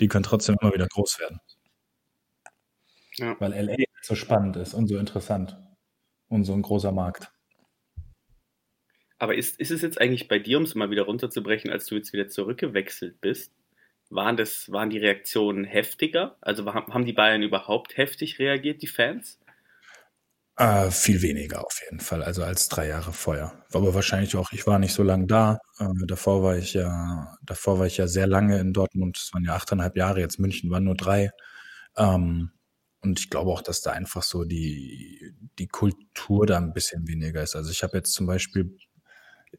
[0.00, 1.38] Die können trotzdem immer wieder groß werden.
[3.14, 3.36] Ja.
[3.38, 5.56] Weil LA so spannend ist und so interessant.
[6.28, 7.30] Und so ein großer Markt.
[9.18, 11.96] Aber ist, ist es jetzt eigentlich bei dir, um es mal wieder runterzubrechen, als du
[11.96, 13.52] jetzt wieder zurückgewechselt bist,
[14.10, 16.36] waren, das, waren die Reaktionen heftiger?
[16.40, 19.38] Also haben die Bayern überhaupt heftig reagiert, die Fans?
[20.56, 23.64] Äh, viel weniger auf jeden Fall, also als drei Jahre vorher.
[23.72, 25.58] Aber wahrscheinlich auch, ich war nicht so lange da.
[25.78, 29.18] Äh, davor war ich ja, davor war ich ja sehr lange in Dortmund.
[29.18, 31.30] Es waren ja achteinhalb Jahre, jetzt München waren nur drei.
[31.96, 32.50] Ähm,
[33.00, 37.42] und ich glaube auch, dass da einfach so die, die Kultur da ein bisschen weniger
[37.42, 37.54] ist.
[37.54, 38.76] Also ich habe jetzt zum Beispiel,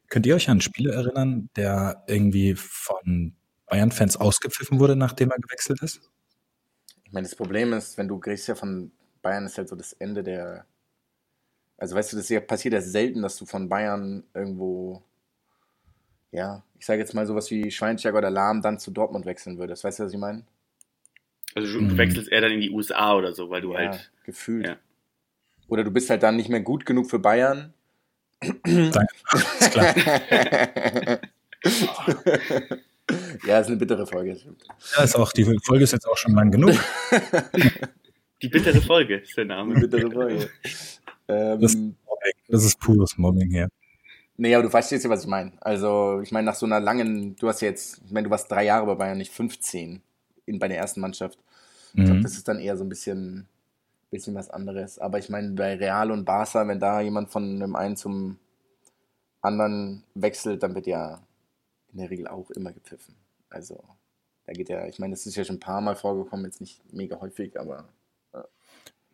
[0.09, 3.33] könnt ihr euch an einen Spieler erinnern, der irgendwie von
[3.67, 6.01] Bayern-Fans ausgepfiffen wurde, nachdem er gewechselt ist?
[7.03, 8.91] Ich meine, das Problem ist, wenn du kriegst ja von
[9.21, 10.65] Bayern ist halt so das Ende der.
[11.77, 15.01] Also weißt du, das ja- passiert ja selten, dass du von Bayern irgendwo,
[16.31, 19.83] ja, ich sage jetzt mal sowas wie Schweinsteiger oder Lahm dann zu Dortmund wechseln würdest.
[19.83, 20.43] Weißt du, was ich meine?
[21.55, 21.97] Also du Mhm.
[21.97, 24.11] wechselst eher dann in die USA oder so, weil du ja, halt.
[24.23, 24.67] gefühlt.
[24.67, 24.77] Ja.
[25.67, 27.73] Oder du bist halt dann nicht mehr gut genug für Bayern.
[28.41, 29.07] Danke.
[29.59, 29.95] Ist klar.
[33.47, 34.37] ja, ist eine bittere Folge.
[34.97, 36.75] Ja, ist auch, die Folge ist jetzt auch schon lang genug.
[38.41, 39.75] Die bittere Folge ist der Name.
[39.75, 40.49] Eine bittere Folge.
[41.27, 41.95] Das- ähm,
[42.47, 43.69] Das ist pures Mobbing hier.
[44.37, 45.51] Nee, aber du verstehst ja, was ich meine.
[45.61, 48.49] Also, ich meine, nach so einer langen, du hast ja jetzt, ich meine, du warst
[48.49, 50.01] drei Jahre bei Bayern, nicht 15
[50.45, 51.37] in, bei der ersten Mannschaft.
[51.93, 52.23] Ich glaube, Mhm.
[52.23, 53.47] das ist dann eher so ein bisschen,
[54.09, 54.99] bisschen was anderes.
[54.99, 58.39] Aber ich meine, bei Real und Barca, wenn da jemand von dem einen zum
[59.41, 61.21] anderen wechselt, dann wird ja
[61.91, 63.15] in der Regel auch immer gepfiffen.
[63.49, 63.83] Also,
[64.45, 66.81] da geht ja, ich meine, das ist ja schon ein paar Mal vorgekommen, jetzt nicht
[66.93, 67.85] mega häufig, aber.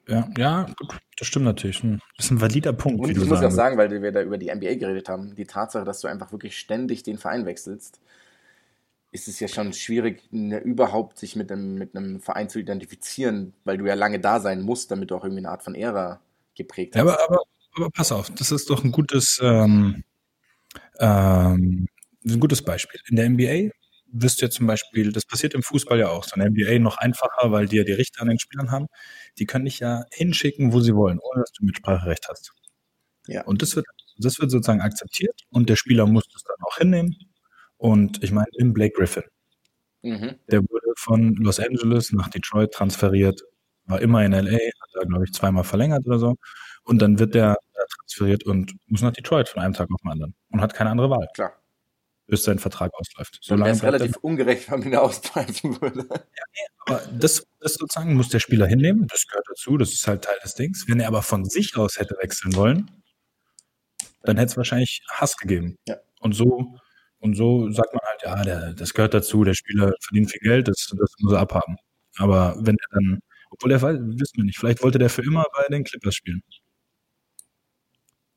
[0.07, 1.81] Ja, ja, gut, das stimmt natürlich.
[1.81, 4.21] Hm, Das ist ein valider Punkt, Und ich du muss auch sagen, weil wir da
[4.21, 7.99] über die NBA geredet haben, die Tatsache, dass du einfach wirklich ständig den Verein wechselst,
[9.15, 13.53] ist es ja schon schwierig, ne, überhaupt sich mit einem, mit einem Verein zu identifizieren,
[13.63, 16.19] weil du ja lange da sein musst, damit du auch irgendwie eine Art von Ära
[16.53, 17.11] geprägt Ja, hast.
[17.11, 17.41] aber, aber,
[17.75, 20.03] aber pass auf, das ist doch ein gutes, ähm,
[20.99, 21.87] ähm,
[22.25, 22.99] ein gutes Beispiel.
[23.09, 23.71] In der NBA
[24.11, 26.79] wirst du ja zum Beispiel, das passiert im Fußball ja auch, so in der NBA
[26.79, 28.87] noch einfacher, weil die ja die Richter an den Spielern haben.
[29.39, 32.51] Die können dich ja hinschicken, wo sie wollen, ohne dass du Mitspracherecht hast.
[33.27, 33.43] Ja.
[33.45, 33.85] Und das wird
[34.17, 37.15] das wird sozusagen akzeptiert und der Spieler muss das dann auch hinnehmen.
[37.85, 39.23] Und ich meine, in Blake Griffin,
[40.01, 40.35] Mhm.
[40.51, 43.41] der wurde von Los Angeles nach Detroit transferiert,
[43.85, 46.35] war immer in LA, hat da, glaube ich, zweimal verlängert oder so.
[46.83, 47.55] Und dann wird der
[47.97, 51.11] transferiert und muss nach Detroit von einem Tag auf den anderen und hat keine andere
[51.11, 51.53] Wahl, Klar.
[52.25, 53.39] bis sein Vertrag ausläuft.
[53.47, 56.07] Dann wäre es er- relativ ungerecht, wenn man ihn ausbleiben würde.
[56.87, 60.37] aber das, das sozusagen muss der Spieler hinnehmen, das gehört dazu, das ist halt Teil
[60.43, 60.85] des Dings.
[60.87, 62.89] Wenn er aber von sich aus hätte wechseln wollen,
[64.23, 65.77] dann hätte es wahrscheinlich Hass gegeben.
[65.87, 65.97] Ja.
[66.19, 66.75] Und so,
[67.25, 70.67] und so sagt man halt, ja, der, das gehört dazu, der Spieler verdient viel Geld,
[70.67, 71.75] das, das muss er abhaben.
[72.17, 75.43] Aber wenn er dann, obwohl er weiß, wissen wir nicht, vielleicht wollte der für immer
[75.51, 76.43] bei den Clippers spielen.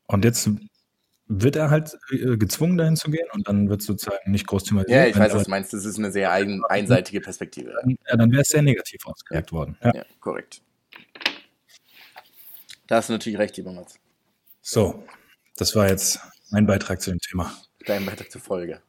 [0.06, 0.48] Und jetzt
[1.26, 5.02] wird er halt äh, gezwungen, dahin zu gehen und dann wird sozusagen nicht groß thematisiert.
[5.02, 5.74] Ja, ich weiß, was du meinst.
[5.74, 7.74] Das ist eine sehr ein, einseitige Perspektive.
[7.84, 9.76] ja, dann wäre es sehr negativ ausgelegt worden.
[9.84, 9.96] Ja.
[9.96, 10.62] Ja, korrekt.
[12.86, 13.96] Da hast du natürlich recht, lieber Mats.
[14.62, 15.04] So,
[15.56, 16.20] das war jetzt
[16.50, 17.52] mein Beitrag zu dem Thema.
[17.88, 18.80] Dein Beitrag zur Folge.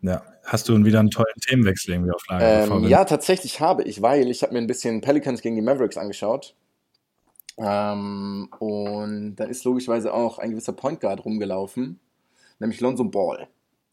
[0.00, 0.22] Ja.
[0.44, 2.64] Hast du wieder einen tollen Themenwechsel irgendwie auf Lager?
[2.64, 5.96] Ähm, ja, tatsächlich habe ich, weil ich habe mir ein bisschen Pelicans gegen die Mavericks
[5.96, 6.56] angeschaut.
[7.58, 12.00] Ähm, und da ist logischerweise auch ein gewisser Point Guard rumgelaufen,
[12.58, 13.48] nämlich Lonzo Ball.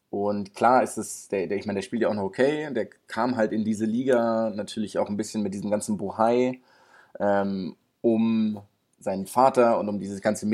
[0.08, 2.72] Und klar ist es, der, der, ich meine, der spielt ja auch noch okay.
[2.72, 6.60] Der kam halt in diese Liga natürlich auch ein bisschen mit diesem ganzen Bohai
[7.20, 8.60] ähm, um
[8.98, 10.46] seinen Vater und um dieses ganze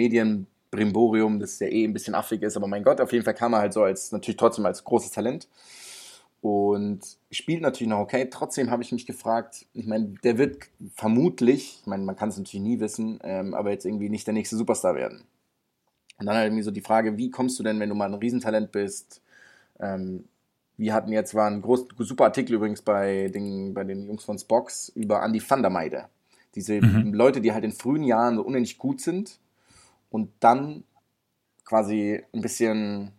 [0.70, 2.57] Medienbrimborium, das ja eh ein bisschen affig ist.
[2.57, 5.11] Aber mein Gott, auf jeden Fall kam er halt so als, natürlich trotzdem als großes
[5.11, 5.48] Talent
[6.40, 7.00] und
[7.31, 8.29] spielt natürlich noch okay.
[8.31, 12.37] Trotzdem habe ich mich gefragt, ich meine, der wird vermutlich, ich meine, man kann es
[12.37, 15.24] natürlich nie wissen, ähm, aber jetzt irgendwie nicht der nächste Superstar werden.
[16.18, 18.14] Und dann halt irgendwie so die Frage, wie kommst du denn, wenn du mal ein
[18.14, 19.22] Riesentalent bist?
[19.81, 20.24] Ähm,
[20.79, 24.38] wir hatten jetzt, war ein groß, super Artikel übrigens bei den, bei den Jungs von
[24.38, 26.07] Spox über Andy van der Meide.
[26.55, 27.12] Diese Mhm.
[27.12, 29.38] Leute, die halt in frühen Jahren so unendlich gut sind
[30.11, 30.85] und dann
[31.64, 33.12] quasi ein bisschen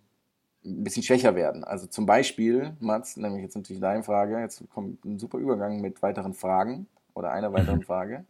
[0.66, 1.64] ein bisschen schwächer werden.
[1.64, 6.02] Also zum Beispiel, Mats, nämlich jetzt natürlich deine Frage, jetzt kommt ein super Übergang mit
[6.02, 7.82] weiteren Fragen oder einer weiteren.
[7.84, 8.26] Frage.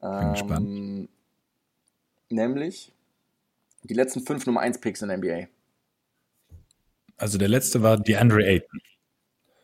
[0.00, 0.66] Bin gespannt.
[0.66, 1.08] Ähm,
[2.30, 2.92] nämlich
[3.84, 5.46] die letzten fünf Nummer 1 Picks in der NBA.
[7.16, 8.80] Also der letzte war DeAndre Ayton.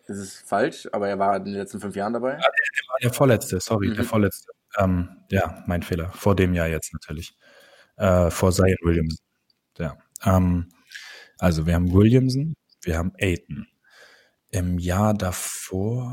[0.06, 2.32] Das ist falsch, aber er war in den letzten fünf Jahren dabei.
[2.32, 3.94] Der war der vorletzte, sorry, Mhm.
[3.94, 4.52] der vorletzte.
[4.78, 6.10] Ähm, ja, mein Fehler.
[6.10, 7.36] Vor dem Jahr jetzt natürlich.
[7.96, 9.18] Äh, vor Zion Williamson.
[9.78, 9.96] Ja.
[10.24, 10.68] Ähm,
[11.38, 13.66] also wir haben Williamson, wir haben Ayton.
[14.50, 16.08] Im Jahr davor,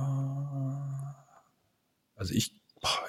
[2.16, 2.56] also ich,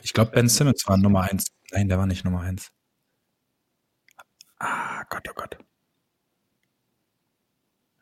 [0.03, 1.47] ich glaube Ben Simmons war Nummer eins.
[1.73, 2.71] Nein, der war nicht Nummer eins.
[4.59, 5.57] Ah, Gott, oh Gott.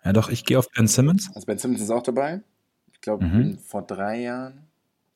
[0.04, 1.30] Ja doch, ich gehe auf Ben Simmons.
[1.34, 2.42] Also Ben Simmons ist auch dabei.
[2.92, 3.58] Ich glaube, Mhm.
[3.58, 4.66] vor drei Jahren.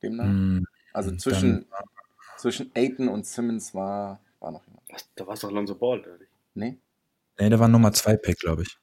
[0.02, 0.24] Demnach.
[0.26, 1.66] Hm, Also dann- zwischen,
[2.36, 4.82] zwischen Aiton und Simmons war, war noch jemand.
[4.90, 6.30] Was, da war es doch Lonzo Ball, oder nicht?
[6.54, 6.78] Nee,
[7.38, 8.78] nee, der war Nummer zwei Pick, glaube ich.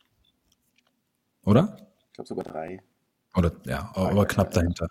[1.44, 1.78] Oder?
[2.08, 2.82] ich glaube sogar drei.
[3.36, 4.88] Oder ja, Drei, aber knapp drei, dahinter.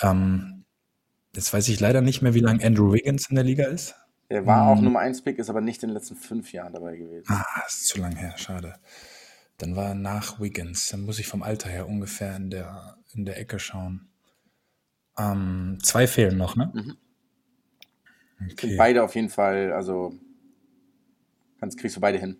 [0.00, 0.10] ja.
[0.10, 0.64] Ähm,
[1.34, 3.94] jetzt weiß ich leider nicht mehr, wie lange Andrew Wiggins in der Liga ist.
[4.28, 4.84] Er war auch Hm.
[4.84, 7.26] Nummer 1 Pick, ist aber nicht in den letzten fünf Jahren dabei gewesen.
[7.28, 8.74] Ah, ist zu lang her, schade.
[9.58, 10.88] Dann war er nach Wiggins.
[10.88, 14.08] Dann muss ich vom Alter her ungefähr in der, in der Ecke schauen.
[15.18, 16.70] Ähm, zwei fehlen noch, ne?
[16.74, 16.96] Mhm.
[18.38, 18.76] Sind Okay.
[18.76, 20.14] beide auf jeden Fall, also
[21.60, 22.36] kannst, kriegst du beide hin.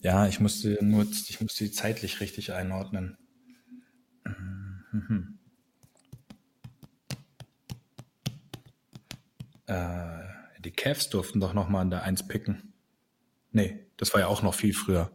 [0.00, 3.16] Ja, ich musste nur, ich musste die zeitlich richtig einordnen.
[4.92, 5.38] Mhm.
[9.66, 10.18] Äh,
[10.60, 12.74] die Cavs durften doch noch mal an der 1 picken.
[13.50, 15.10] Nee, das war ja auch noch viel früher.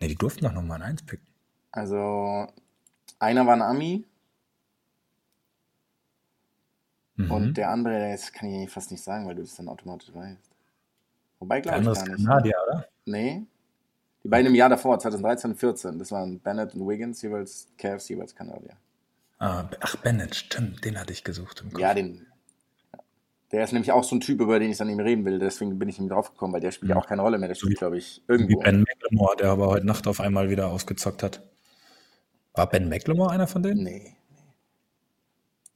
[0.00, 1.26] Nee, die durften doch noch mal an 1 picken.
[1.72, 2.46] Also
[3.18, 4.04] einer war ein Ami
[7.16, 7.30] Mhm.
[7.30, 10.50] und der andere, das kann ich fast nicht sagen, weil du es dann automatisch weißt.
[11.38, 12.26] Wobei glaube ich ist gar nicht.
[12.26, 12.86] Kanadier, oder?
[13.04, 13.42] Nee.
[14.24, 18.08] Die beiden im Jahr davor, 2013 und 14, das waren Bennett und Wiggins, jeweils Cavs,
[18.08, 18.76] jeweils Kanadier.
[19.38, 21.80] Ah, ach, Bennett, stimmt, den hatte ich gesucht im Kopf.
[21.80, 22.26] Ja, den.
[23.52, 25.38] Der ist nämlich auch so ein Typ, über den ich dann eben reden will.
[25.38, 27.00] Deswegen bin ich ihm drauf gekommen, weil der spielt ja Mhm.
[27.02, 27.46] auch keine Rolle mehr.
[27.48, 28.58] Der spielt, glaube ich, Wie irgendwo.
[28.60, 31.42] Ben McLemore, der aber heute Nacht auf einmal wieder ausgezockt hat.
[32.54, 33.84] War Ben McLemore einer von denen?
[33.84, 34.16] Nee.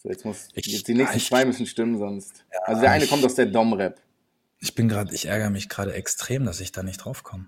[0.03, 0.49] So, jetzt muss.
[0.55, 2.45] Ich- jetzt die nächsten ich- zwei müssen stimmen, sonst.
[2.65, 4.01] also der eine ich- kommt aus der Dom-Rap.
[4.59, 7.47] Ich bin gerade, ich ärgere mich gerade extrem, dass ich da nicht drauf komme.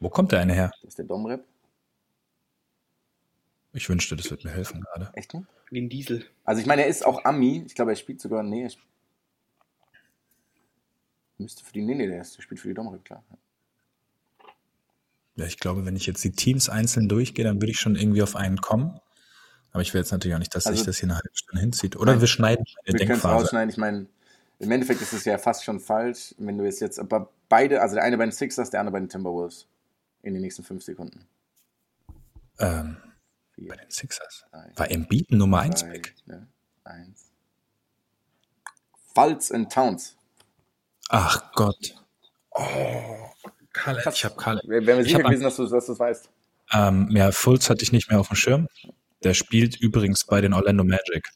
[0.00, 0.70] Wo kommt der eine her?
[0.82, 1.44] Das ist der Dom-Rap.
[3.72, 5.10] Ich wünschte, das wird mir helfen gerade.
[5.14, 5.46] Echt nicht?
[5.70, 6.24] Wie ein Diesel.
[6.44, 7.62] Also ich meine, er ist auch Ami.
[7.66, 8.42] Ich glaube, er spielt sogar.
[8.42, 8.70] Nee, er
[11.38, 11.82] müsste für die.
[11.82, 13.22] Nee, nee, der, ist, der spielt für die Dom-Rap, klar.
[15.36, 18.22] Ja, ich glaube, wenn ich jetzt die Teams einzeln durchgehe, dann würde ich schon irgendwie
[18.22, 18.98] auf einen kommen.
[19.72, 21.60] Aber ich will jetzt natürlich auch nicht, dass Also- sich das hier eine halbe Stunde
[21.60, 21.96] hinzieht.
[21.96, 22.20] Oder Nein.
[22.20, 23.34] wir schneiden eine Wir können es Denkphase.
[23.44, 23.70] rausschneiden.
[23.70, 24.06] Ich meine,
[24.58, 27.94] Im Endeffekt ist es ja fast schon falsch, wenn du es jetzt, aber beide, also
[27.94, 29.66] der eine bei den Sixers, der andere bei den Timberwolves
[30.22, 31.24] in den nächsten fünf Sekunden.
[32.58, 32.98] Ähm,
[33.54, 34.44] Vier, bei den Sixers.
[34.50, 36.14] drei, War Embiid Nummer 1 zwei, Pick?
[36.26, 36.46] ne,
[36.84, 37.30] eins.
[39.14, 40.14] Fultz and Towns.
[41.08, 41.94] Ach Gott.
[42.50, 42.62] Oh,
[43.72, 44.60] Kalle, ich habe Kalle.
[44.66, 46.28] Wären wir Ich sicher gewesen, dass du dass es weißt.
[46.72, 48.68] Ähm, ja, Fultz hatte ich nicht mehr auf dem Schirm.
[49.24, 51.28] Der spielt übrigens bei den Orlando Magic.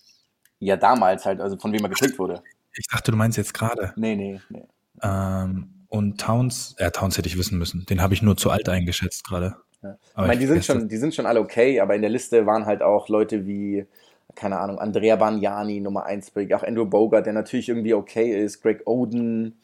[0.59, 2.43] Ja, damals halt, also von wem er gepickt wurde.
[2.77, 3.93] Ich dachte, du meinst jetzt gerade.
[3.97, 4.65] Nee, nee, nee.
[5.03, 7.87] Ähm, und Towns, ja, Towns hätte ich wissen müssen.
[7.87, 9.57] Den habe ich nur zu alt eingeschätzt gerade.
[9.83, 9.97] Ja.
[10.11, 12.67] Ich meine, die sind, schon, die sind schon alle okay, aber in der Liste waren
[12.67, 13.87] halt auch Leute wie,
[14.35, 18.63] keine Ahnung, Andrea Bagnani, Nummer 1 Pick, auch Andrew Bogart, der natürlich irgendwie okay ist,
[18.63, 19.61] Greg Oden,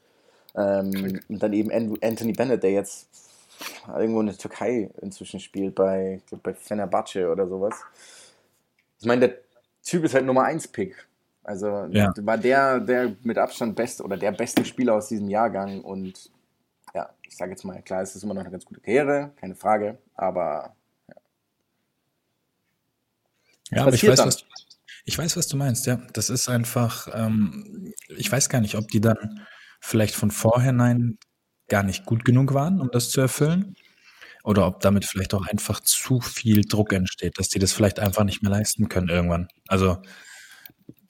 [0.56, 1.70] ähm, und dann eben
[2.02, 3.09] Anthony Bennett, der jetzt
[3.88, 7.75] irgendwo in der Türkei inzwischen spielt, bei, ich glaub, bei Fenerbahce oder sowas.
[9.01, 9.38] Ich meine, der
[9.85, 11.07] Typ ist halt Nummer 1 Pick.
[11.42, 12.12] Also Ja.
[12.18, 16.31] war der, der mit Abstand beste oder der beste Spieler aus diesem Jahrgang und
[16.94, 19.55] ja, ich sage jetzt mal, klar, es ist immer noch eine ganz gute Karriere, keine
[19.55, 20.75] Frage, aber
[23.70, 24.29] Ja, aber ich weiß, dann?
[24.29, 24.44] was,
[25.05, 25.96] ich weiß, was du meinst, ja.
[26.12, 29.46] Das ist einfach, ähm, ich weiß gar nicht, ob die dann
[29.81, 31.18] vielleicht von vorhinein
[31.70, 33.74] gar nicht gut genug waren, um das zu erfüllen.
[34.44, 38.24] Oder ob damit vielleicht auch einfach zu viel Druck entsteht, dass die das vielleicht einfach
[38.24, 39.48] nicht mehr leisten können irgendwann.
[39.68, 39.98] Also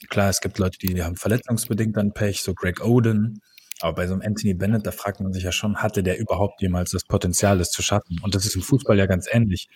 [0.08, 3.40] klar, es gibt Leute, die haben verletzungsbedingt dann Pech, so Greg Oden.
[3.80, 6.60] Aber bei so einem Anthony Bennett, da fragt man sich ja schon, hatte der überhaupt
[6.60, 8.20] jemals das Potenzial, das zu schaffen?
[8.22, 9.68] Und das ist im Fußball ja ganz ähnlich.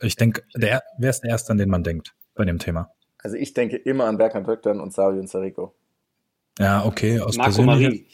[0.00, 2.90] Ich denke, der, wer ist der Erste, an den man denkt bei dem Thema?
[3.24, 5.74] also ich denke immer an Berkan Böcktan und Sario Sarico.
[6.58, 8.06] Ja, okay, aus Marco persönlicher Marin.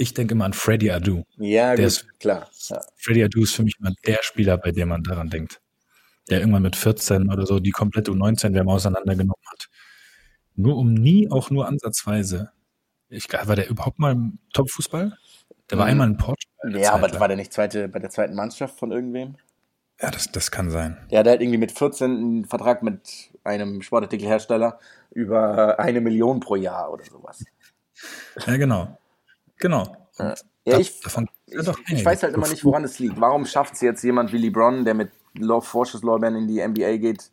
[0.00, 1.24] Ich denke immer an Freddy Adu.
[1.36, 2.48] Ja, Der gut, ist- klar.
[2.68, 2.80] Ja.
[2.96, 5.60] Freddy Adu ist für mich immer der Spieler, bei dem man daran denkt.
[6.30, 9.68] Der irgendwann mit 14 oder so die komplette U19-WM auseinandergenommen hat.
[10.56, 12.50] Nur um nie, auch nur ansatzweise.
[13.10, 15.18] Ich, war der überhaupt mal im Top-Fußball?
[15.70, 15.90] Der war Mhm.
[15.90, 16.70] einmal in Portugal.
[16.76, 17.20] Ja, Zeit aber lang.
[17.20, 19.36] war der nicht zweite, bei der zweiten Mannschaft von irgendwem?
[20.00, 20.96] Ja, das, das kann sein.
[21.10, 23.00] Der hatte halt irgendwie mit 14 einen Vertrag mit
[23.44, 24.78] einem Sportartikelhersteller
[25.10, 27.44] über eine Million pro Jahr oder sowas.
[28.46, 28.96] Ja, genau.
[29.60, 29.96] Genau.
[30.18, 30.34] Ja.
[30.66, 31.00] Da- ich,
[31.46, 31.56] ich,
[31.98, 33.20] ich weiß halt immer nicht, woran es liegt.
[33.20, 37.30] Warum schafft es jetzt jemand wie LeBron, der mit Law- Vorschusslorbeeren in die NBA geht,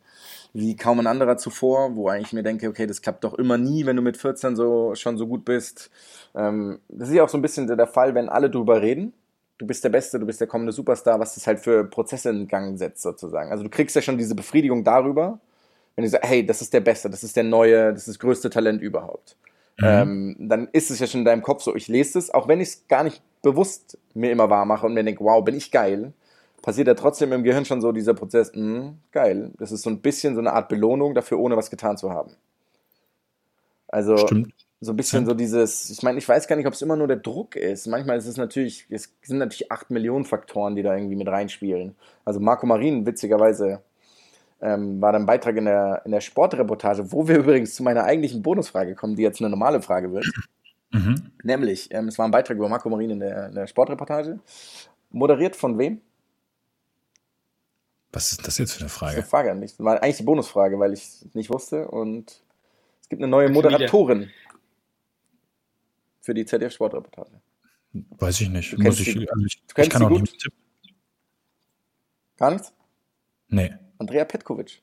[0.54, 3.84] wie kaum ein anderer zuvor, wo eigentlich mir denke, okay, das klappt doch immer nie,
[3.86, 5.90] wenn du mit 14 so schon so gut bist.
[6.34, 9.12] Ähm, das ist ja auch so ein bisschen der Fall, wenn alle drüber reden.
[9.58, 12.46] Du bist der Beste, du bist der kommende Superstar, was das halt für Prozesse in
[12.48, 13.50] Gang setzt sozusagen.
[13.50, 15.38] Also du kriegst ja schon diese Befriedigung darüber,
[15.96, 18.18] wenn du sagst, hey, das ist der Beste, das ist der neue, das ist das
[18.20, 19.36] größte Talent überhaupt.
[19.78, 19.86] Mhm.
[19.86, 22.60] Ähm, dann ist es ja schon in deinem Kopf so, ich lese es, auch wenn
[22.60, 25.70] ich es gar nicht bewusst mir immer wahr mache und mir denke, wow, bin ich
[25.70, 26.12] geil,
[26.62, 29.52] passiert ja trotzdem im Gehirn schon so dieser Prozess, mh, geil.
[29.58, 32.32] Das ist so ein bisschen so eine Art Belohnung dafür, ohne was getan zu haben.
[33.86, 34.52] Also Stimmt.
[34.80, 37.06] so ein bisschen so dieses, ich meine, ich weiß gar nicht, ob es immer nur
[37.06, 37.86] der Druck ist.
[37.86, 41.94] Manchmal ist es natürlich, es sind natürlich acht Millionen Faktoren, die da irgendwie mit reinspielen.
[42.24, 43.80] Also Marco Marin, witzigerweise,
[44.60, 48.42] ähm, war dann Beitrag in der, in der Sportreportage, wo wir übrigens zu meiner eigentlichen
[48.42, 50.26] Bonusfrage kommen, die jetzt eine normale Frage wird.
[50.90, 51.30] Mhm.
[51.42, 54.40] Nämlich, ähm, es war ein Beitrag über Marco Marin in der, in der Sportreportage.
[55.10, 56.00] Moderiert von wem?
[58.12, 59.22] Was ist das jetzt für eine Das ist eine Frage?
[59.22, 59.72] Frage an mich.
[59.76, 61.88] Das war eigentlich die Bonusfrage, weil ich es nicht wusste.
[61.88, 62.42] Und
[63.02, 63.50] es gibt eine neue.
[63.50, 64.30] Moderatorin
[66.22, 67.40] für die ZDF-Sportreportage.
[68.18, 68.72] Weiß ich nicht.
[68.72, 70.20] Du Muss kennst ich, sie- also ich, ich kann sie auch gut?
[70.22, 70.58] nicht tippen.
[72.38, 72.72] Gar nichts?
[73.48, 73.74] Nee.
[73.98, 74.82] Andrea Petkovic.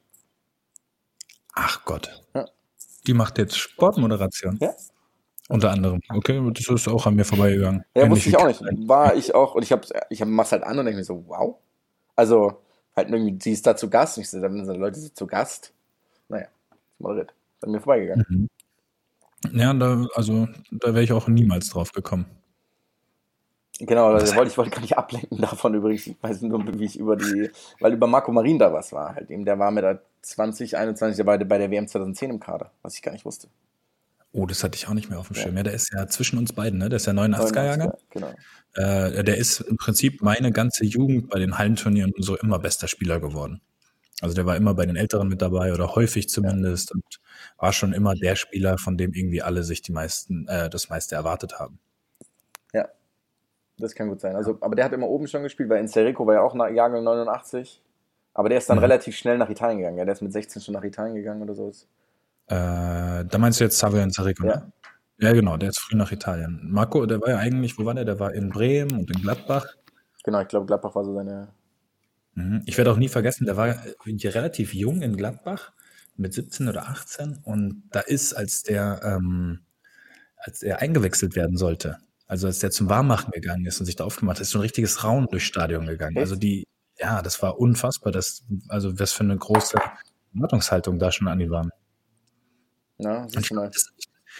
[1.53, 2.23] Ach Gott.
[2.33, 2.45] Ja.
[3.07, 4.57] Die macht jetzt Sportmoderation.
[4.61, 4.73] Ja.
[5.47, 6.01] Unter anderem.
[6.09, 7.85] Okay, das ist auch an mir vorbeigegangen.
[7.95, 8.61] Ja, Ähnlich wusste ich auch nicht.
[8.87, 9.55] War ich auch.
[9.55, 11.57] Und ich, hab's, ich hab, mach's halt an und denke mir so, wow.
[12.15, 12.61] Also,
[12.95, 14.17] halt irgendwie, sie ist da zu Gast.
[14.17, 15.71] Und ich so, dann sind Leute sind zu Gast.
[16.29, 16.47] Naja,
[16.97, 17.33] moderiert.
[17.57, 18.25] Ist an mir vorbeigegangen.
[18.27, 18.49] Mhm.
[19.53, 22.25] Ja, da, also da wäre ich auch niemals drauf gekommen.
[23.79, 26.07] Genau, also wollte ich wollte gar nicht ablenken davon übrigens.
[26.07, 29.15] Ich weiß nur, wie ich über die, weil über Marco Marin da was war.
[29.15, 32.71] Halt eben, der war mit der 2021 der bei, bei der WM 2010 im Kader,
[32.81, 33.47] was ich gar nicht wusste.
[34.31, 35.43] Oh, das hatte ich auch nicht mehr auf dem Ja.
[35.43, 35.57] Schirm.
[35.57, 36.89] Ja, der ist ja zwischen uns beiden, ne?
[36.89, 37.93] Der ist ja 89er-Jahrgang.
[38.09, 38.33] Genau.
[38.73, 42.87] Äh, der ist im Prinzip meine ganze Jugend bei den Hallenturnieren und so immer bester
[42.87, 43.61] Spieler geworden.
[44.21, 47.03] Also der war immer bei den Älteren mit dabei oder häufig zumindest und
[47.57, 51.15] war schon immer der Spieler, von dem irgendwie alle sich die meisten, äh, das meiste
[51.15, 51.79] erwartet haben.
[53.77, 54.35] Das kann gut sein.
[54.35, 57.03] Also, aber der hat immer oben schon gespielt, weil Inserico war ja auch nach Jahrgang
[57.03, 57.81] 89.
[58.33, 58.83] Aber der ist dann Mhm.
[58.83, 59.97] relativ schnell nach Italien gegangen.
[59.97, 61.69] Ja, der ist mit 16 schon nach Italien gegangen oder so.
[62.47, 64.55] Äh, da meinst du jetzt Xavier Ensarico, Ja.
[64.57, 64.71] ne?
[65.17, 66.59] Ja, genau, der ist früh nach Italien.
[66.63, 68.03] Marco, der war ja eigentlich, wo war der?
[68.05, 69.65] Der war in Bremen und in Gladbach.
[70.25, 71.49] Genau, ich glaube, Gladbach war so seine.
[72.33, 72.61] Mhm.
[72.65, 73.73] Ich werde auch nie vergessen, der war
[74.05, 75.71] relativ jung in Gladbach
[76.17, 79.61] mit 17 oder 18 und da ist, als der, ähm,
[80.37, 81.97] als er eingewechselt werden sollte,
[82.27, 84.63] also als der zum Warmmachen gegangen ist und sich da aufgemacht hat, ist so ein
[84.63, 86.17] richtiges Raun durchs Stadion gegangen.
[86.17, 86.67] Also die,
[86.97, 88.11] ja, das war unfassbar.
[88.11, 89.77] Das, also was für eine große
[90.33, 91.71] Erwartungshaltung da schon an die waren.
[92.97, 93.91] Ja, ich glaube, das,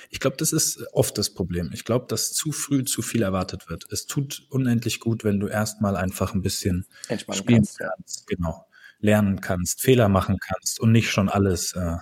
[0.10, 1.72] ich glaub, das ist oft das Problem.
[1.74, 3.86] Ich glaube, dass zu früh zu viel erwartet wird.
[3.92, 6.86] Es tut unendlich gut, wenn du erstmal einfach ein bisschen
[7.32, 8.66] spielen kannst, kannst, genau,
[9.00, 11.98] lernen kannst, Fehler machen kannst und nicht schon alles, äh,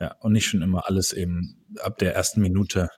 [0.00, 2.90] ja, und nicht schon immer alles eben ab der ersten Minute,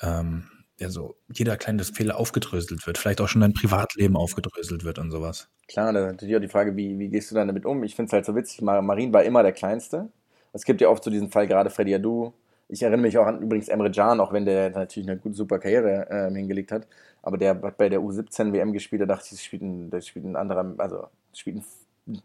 [0.00, 0.48] ähm,
[0.80, 5.10] ja, so jeder kleine Fehler aufgedröselt wird, vielleicht auch schon dein Privatleben aufgedröselt wird und
[5.10, 5.48] sowas.
[5.68, 7.84] Klar, da natürlich auch die Frage, wie, wie gehst du dann damit um?
[7.84, 10.08] Ich finde es halt so witzig, Mar- Marin war immer der Kleinste.
[10.52, 12.32] Es gibt ja oft so diesen Fall, gerade Freddy Adu.
[12.68, 15.58] Ich erinnere mich auch an übrigens Emre Can, auch wenn der natürlich eine gute, super
[15.58, 16.86] Karriere ähm, hingelegt hat.
[17.22, 20.06] Aber der hat bei der U17 WM gespielt, da dachte ich, das spielt ein, das
[20.06, 21.64] spielt ein anderer, also spielt ein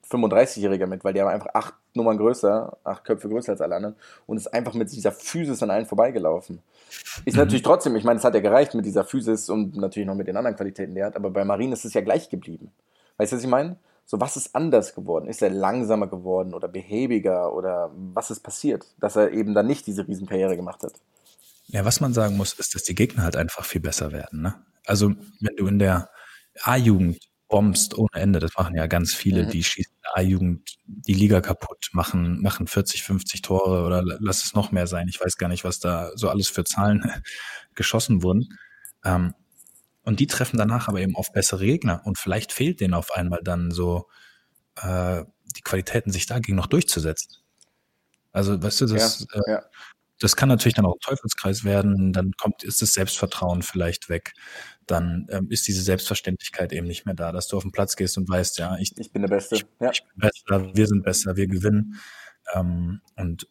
[0.04, 3.96] 35-Jähriger mit, weil der war einfach acht Nummern größer, acht Köpfe größer als alle anderen
[4.26, 6.60] und ist einfach mit dieser Physis an allen vorbeigelaufen.
[7.26, 10.16] Ist natürlich trotzdem, ich meine, es hat ja gereicht mit dieser Physis und natürlich noch
[10.16, 12.72] mit den anderen Qualitäten, die er hat, aber bei Marin ist es ja gleich geblieben.
[13.18, 13.78] Weißt du, was ich meine?
[14.06, 15.28] So, was ist anders geworden?
[15.28, 19.88] Ist er langsamer geworden oder behäbiger oder was ist passiert, dass er eben dann nicht
[19.88, 20.94] diese Riesenkarriere gemacht hat?
[21.68, 24.42] Ja, was man sagen muss, ist, dass die Gegner halt einfach viel besser werden.
[24.42, 24.54] Ne?
[24.86, 26.10] Also wenn du in der
[26.62, 29.50] A-Jugend bombst ohne Ende, das machen ja ganz viele, Mhm.
[29.50, 34.44] die schießen in der A-Jugend die Liga kaputt, machen, machen 40, 50 Tore oder lass
[34.44, 35.08] es noch mehr sein.
[35.08, 37.04] Ich weiß gar nicht, was da so alles für Zahlen
[37.76, 38.50] geschossen wurden.
[39.04, 39.34] Ähm,
[40.04, 43.42] und die treffen danach aber eben auf bessere Gegner und vielleicht fehlt denen auf einmal
[43.44, 44.08] dann so
[44.78, 45.24] äh,
[45.56, 47.38] die Qualitäten, sich dagegen noch durchzusetzen.
[48.32, 49.64] Also, weißt du, das, ja, äh, ja.
[50.20, 54.34] Das kann natürlich dann auch ein Teufelskreis werden, dann kommt, ist das Selbstvertrauen vielleicht weg,
[54.88, 58.18] dann ähm, ist diese Selbstverständlichkeit eben nicht mehr da, dass du auf den Platz gehst
[58.18, 59.58] und weißt, ja, ich, Ich bin der Beste.
[59.80, 59.92] Ja.
[59.92, 62.00] ich bin besser, wir sind besser, wir gewinnen.
[62.54, 63.48] Ähm, und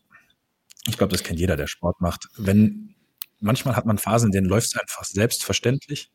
[0.86, 2.28] ich glaube, das kennt jeder, der Sport macht.
[2.36, 2.94] Wenn
[3.40, 6.10] manchmal hat man Phasen, in denen läuft es einfach selbstverständlich.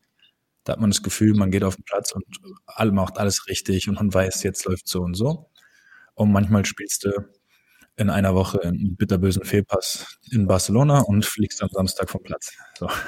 [0.64, 2.24] Da hat man das Gefühl, man geht auf den Platz und
[2.66, 5.48] alle macht alles richtig und man weiß, jetzt läuft so und so.
[6.14, 7.10] Und manchmal spielst du
[8.00, 12.56] in einer Woche einen bitterbösen Fehlpass in Barcelona und fliegst am Samstag vom Platz.
[12.78, 12.88] So.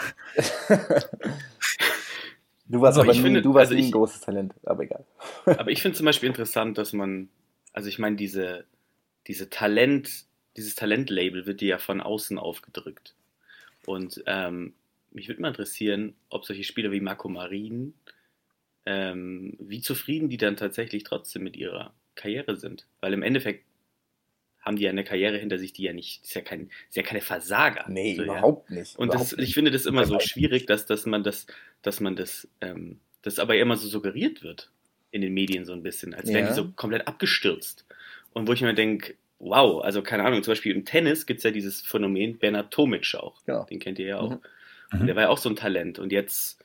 [2.67, 4.55] Du warst Aber aber ich nie, finde- du warst also nie ein ich- großes Talent,
[4.65, 5.05] aber egal.
[5.45, 7.29] Aber ich finde zum Beispiel interessant, dass man,
[7.75, 8.65] also ich meine, diese,
[9.27, 10.25] diese Talent,
[10.57, 13.15] dieses Talentlabel wird dir ja von außen aufgedrückt.
[13.85, 14.73] Und ähm,
[15.11, 17.93] mich würde mal interessieren, ob solche Spieler wie Marco Marin,
[18.87, 22.87] ähm, wie zufrieden die dann tatsächlich trotzdem mit ihrer Karriere sind.
[23.01, 23.67] Weil im Endeffekt
[24.63, 27.03] haben die ja eine Karriere hinter sich, die ja nicht, ist ja, kein, ist ja
[27.03, 27.85] keine Versager.
[27.89, 28.33] Nee, So, ja.
[28.33, 28.97] überhaupt nicht.
[28.97, 29.49] Und überhaupt das, nicht.
[29.49, 31.47] ich finde das immer so schwierig, dass, dass man das,
[31.83, 34.71] dass man das, ähm, das aber immer so suggeriert wird
[35.11, 36.49] in den Medien so ein bisschen, als wären Ja.
[36.51, 37.85] die so komplett abgestürzt.
[38.33, 41.45] Und wo ich mir denke, wow, also keine Ahnung, zum Beispiel im Tennis gibt es
[41.45, 43.45] ja dieses Phänomen Bernhard Tomic auch.
[43.45, 43.65] Genau.
[43.65, 44.31] Den kennt ihr ja auch.
[44.93, 45.01] Mhm.
[45.01, 45.99] Und der war ja auch so ein Talent.
[45.99, 46.65] Und jetzt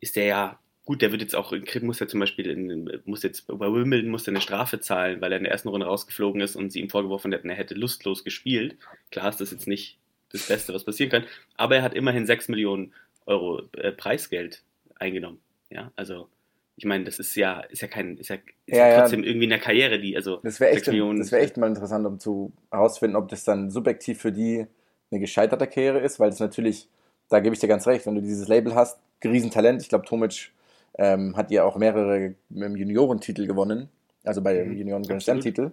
[0.00, 0.58] ist der ja,
[0.88, 4.26] gut, der wird jetzt auch, muss ja zum Beispiel, in, muss jetzt bei Wimbledon muss
[4.26, 6.88] er eine Strafe zahlen, weil er in der ersten Runde rausgeflogen ist und sie ihm
[6.88, 8.78] vorgeworfen hätten, er hätte lustlos gespielt.
[9.10, 9.98] Klar ist das jetzt nicht
[10.32, 11.24] das Beste, was passieren kann,
[11.58, 12.94] aber er hat immerhin 6 Millionen
[13.26, 14.62] Euro äh, Preisgeld
[14.94, 15.40] eingenommen.
[15.68, 16.30] Ja, also
[16.76, 19.00] ich meine, das ist ja, ist ja kein, ist ja, ist Ja, ja ja.
[19.00, 21.18] trotzdem irgendwie eine Karriere, die, also Das wäre echt, 6 Millionen.
[21.18, 24.64] das wär echt mal interessant, um zu herausfinden, ob das dann subjektiv für die
[25.10, 26.88] eine gescheiterte Karriere ist, weil es natürlich,
[27.28, 30.50] da gebe ich dir ganz recht, wenn du dieses Label hast, Riesentalent, ich glaube, Tomic
[30.98, 33.88] ähm, hat ja auch mehrere Juniorentitel gewonnen,
[34.24, 35.22] also bei dem Mhm, Junioren Grand absolut.
[35.22, 35.72] Slam-Titel.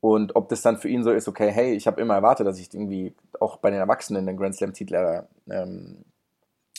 [0.00, 2.58] Und ob das dann für ihn so ist, okay, hey, ich habe immer erwartet, dass
[2.60, 6.04] ich irgendwie auch bei den Erwachsenen den Grand Slam-Titel ähm,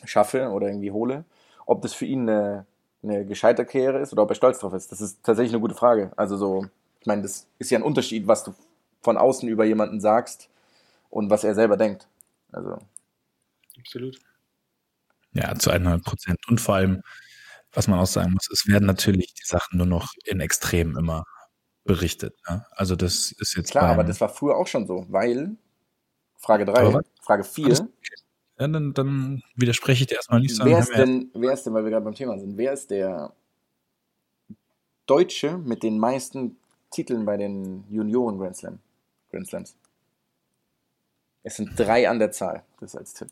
[0.05, 1.25] schaffe oder irgendwie hole.
[1.65, 2.65] Ob das für ihn eine,
[3.03, 5.75] eine gescheiterte Karriere ist oder ob er stolz drauf ist, das ist tatsächlich eine gute
[5.75, 6.11] Frage.
[6.15, 6.65] Also so,
[7.01, 8.53] ich meine, das ist ja ein Unterschied, was du
[9.01, 10.49] von außen über jemanden sagst
[11.09, 12.07] und was er selber denkt.
[12.51, 12.77] Also,
[13.77, 14.19] Absolut.
[15.33, 16.39] Ja, zu 100 Prozent.
[16.49, 17.01] Und vor allem,
[17.73, 21.23] was man auch sagen muss, es werden natürlich die Sachen nur noch in Extremen immer
[21.83, 22.37] berichtet.
[22.49, 22.65] Ne?
[22.71, 25.55] Also das ist jetzt klar, aber das war früher auch schon so, weil,
[26.37, 27.05] Frage Aber 3, was?
[27.21, 27.89] Frage Alles 4,
[28.59, 30.59] ja, dann, dann widerspreche ich dir erstmal nicht.
[30.63, 33.33] wer ist denn, wer ist denn, weil wir gerade beim Thema sind, wer ist der
[35.05, 36.57] Deutsche mit den meisten
[36.91, 38.79] Titeln bei den Junioren Grand Slam,
[39.31, 39.75] Grand Slams?
[41.43, 43.29] Es sind drei an der Zahl, das als Tipp.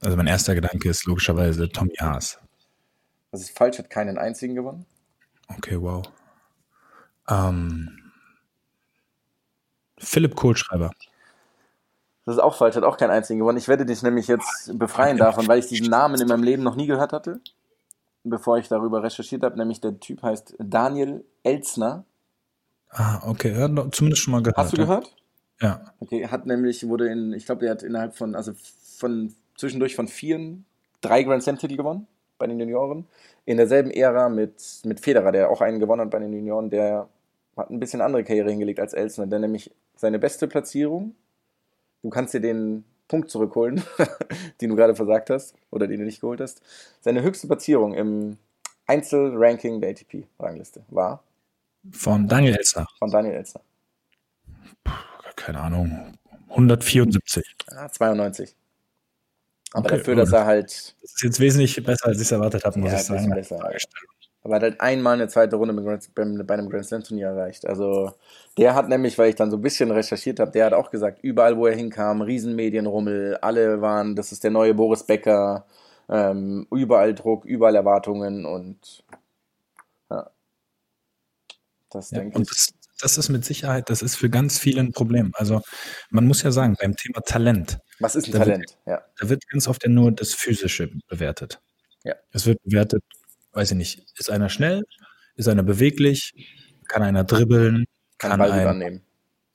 [0.00, 2.38] Also mein erster Gedanke ist logischerweise Tommy Haas.
[3.32, 4.86] Das ist falsch, hat keinen einzigen gewonnen.
[5.48, 6.04] Okay, wow.
[7.28, 8.12] Ähm,
[9.98, 10.90] Philipp Kohlschreiber.
[12.24, 13.58] Das ist auch falsch, hat auch keinen einzigen gewonnen.
[13.58, 16.76] Ich werde dich nämlich jetzt befreien davon, weil ich diesen Namen in meinem Leben noch
[16.76, 17.40] nie gehört hatte,
[18.24, 19.56] bevor ich darüber recherchiert habe.
[19.56, 22.04] Nämlich der Typ heißt Daniel Elzner.
[22.90, 24.56] Ah, okay, ja, zumindest schon mal gehört.
[24.56, 25.14] Hast du gehört?
[25.60, 25.92] Ja.
[26.00, 28.52] Okay, hat nämlich, wurde in, ich glaube, er hat innerhalb von, also
[28.96, 30.56] von zwischendurch von vier,
[31.00, 32.06] drei Grand Slam-Titel gewonnen
[32.38, 33.06] bei den Junioren.
[33.44, 37.08] In derselben Ära mit, mit Federer, der auch einen gewonnen hat bei den Junioren, der
[37.56, 41.14] hat ein bisschen andere Karriere hingelegt als Elsner, der nämlich seine beste Platzierung,
[42.02, 43.82] du kannst dir den Punkt zurückholen,
[44.60, 46.62] den du gerade versagt hast oder den du nicht geholt hast.
[47.00, 48.38] Seine höchste Platzierung im
[48.86, 51.22] Einzelranking der ATP-Rangliste war
[51.92, 52.86] Von Daniel Elsner.
[52.98, 53.60] von Daniel Elsner.
[55.36, 56.14] Keine Ahnung.
[56.50, 57.44] 174.
[57.68, 58.54] Ah, 92.
[59.72, 62.64] Aber Okay, dafür, dass er halt Das ist jetzt wesentlich besser, als ich es erwartet
[62.64, 63.30] habe, muss Ja, ich sagen.
[63.30, 63.58] besser.
[64.42, 67.66] Aber er hat halt einmal eine zweite Runde bei einem Grand Slam Turnier erreicht.
[67.66, 68.12] Also
[68.56, 71.18] der hat nämlich, weil ich dann so ein bisschen recherchiert habe, der hat auch gesagt,
[71.22, 75.66] überall wo er hinkam, Riesenmedienrummel, alle waren, das ist der neue Boris Becker,
[76.08, 79.04] ähm, überall Druck, überall Erwartungen und
[80.10, 80.30] ja.
[81.90, 82.48] Das Ja, denke ich.
[82.48, 85.32] das, das ist mit Sicherheit, das ist für ganz viele ein Problem.
[85.34, 85.62] Also
[86.10, 88.78] man muss ja sagen, beim Thema Talent, Was ist ein da wird- Talent?
[88.86, 89.02] Ja.
[89.18, 91.60] da wird ganz oft ja nur das Physische bewertet.
[92.04, 92.14] Ja.
[92.32, 93.02] Es wird bewertet,
[93.52, 94.82] weiß ich nicht, ist einer schnell,
[95.36, 96.32] ist einer beweglich,
[96.88, 97.84] kann einer dribbeln,
[98.18, 99.02] Kann kann, Ball annehmen.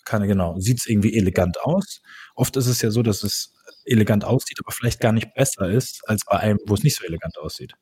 [0.05, 2.01] kann genau, sieht es irgendwie elegant aus.
[2.35, 3.53] Oft ist es ja so, dass es
[3.85, 7.05] elegant aussieht, aber vielleicht gar nicht besser ist als bei einem, wo es nicht so
[7.05, 7.73] elegant aussieht.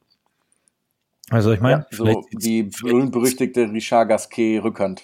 [1.30, 5.04] Also ich meine, Ja, so die berühmt-berüchtigte Richard Gasquet Rückhand.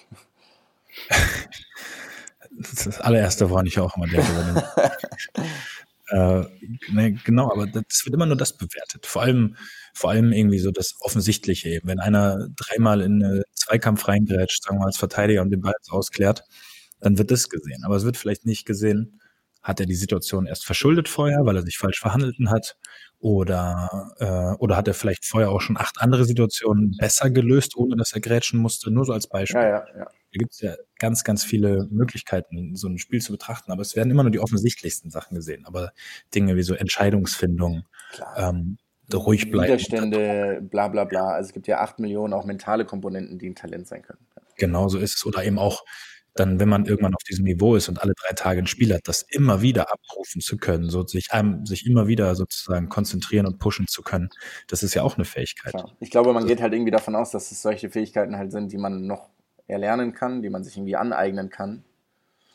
[2.50, 4.26] Das ist das allererste, woran ich auch immer denke.
[6.08, 6.46] Wenn äh,
[6.92, 9.06] ne, genau, aber das wird immer nur das bewertet.
[9.06, 9.56] Vor allem,
[9.94, 11.88] vor allem irgendwie so das Offensichtliche eben.
[11.88, 15.74] Wenn einer dreimal in einen Zweikampf reingrätscht, sagen wir mal als Verteidiger und den Ball
[15.90, 16.44] ausklärt,
[17.00, 17.84] dann wird das gesehen.
[17.84, 19.20] Aber es wird vielleicht nicht gesehen,
[19.62, 22.76] hat er die Situation erst verschuldet vorher, weil er sich falsch verhandelten hat,
[23.20, 27.96] oder, äh, oder hat er vielleicht vorher auch schon acht andere Situationen besser gelöst, ohne
[27.96, 29.60] dass er grätschen musste, nur so als Beispiel.
[29.60, 30.04] Ja, ja, ja.
[30.04, 33.94] Da gibt es ja ganz, ganz viele Möglichkeiten, so ein Spiel zu betrachten, aber es
[33.94, 35.66] werden immer nur die offensichtlichsten Sachen gesehen.
[35.66, 35.92] Aber
[36.34, 37.84] Dinge wie so Entscheidungsfindung,
[38.36, 38.78] ähm,
[39.12, 39.68] ruhig bleiben.
[39.68, 41.30] Widerstände, bla bla bla.
[41.30, 44.24] Also es gibt ja acht Millionen auch mentale Komponenten, die ein Talent sein können.
[44.56, 45.26] Genau so ist es.
[45.26, 45.84] Oder eben auch
[46.34, 49.02] dann, wenn man irgendwann auf diesem Niveau ist und alle drei Tage ein Spiel hat,
[49.04, 53.58] das immer wieder abrufen zu können, so sich, einem, sich immer wieder sozusagen konzentrieren und
[53.58, 54.30] pushen zu können,
[54.68, 55.72] das ist ja auch eine Fähigkeit.
[55.72, 55.96] Klar.
[56.00, 58.78] Ich glaube, man geht halt irgendwie davon aus, dass es solche Fähigkeiten halt sind, die
[58.78, 59.30] man noch
[59.66, 61.84] erlernen kann, die man sich irgendwie aneignen kann.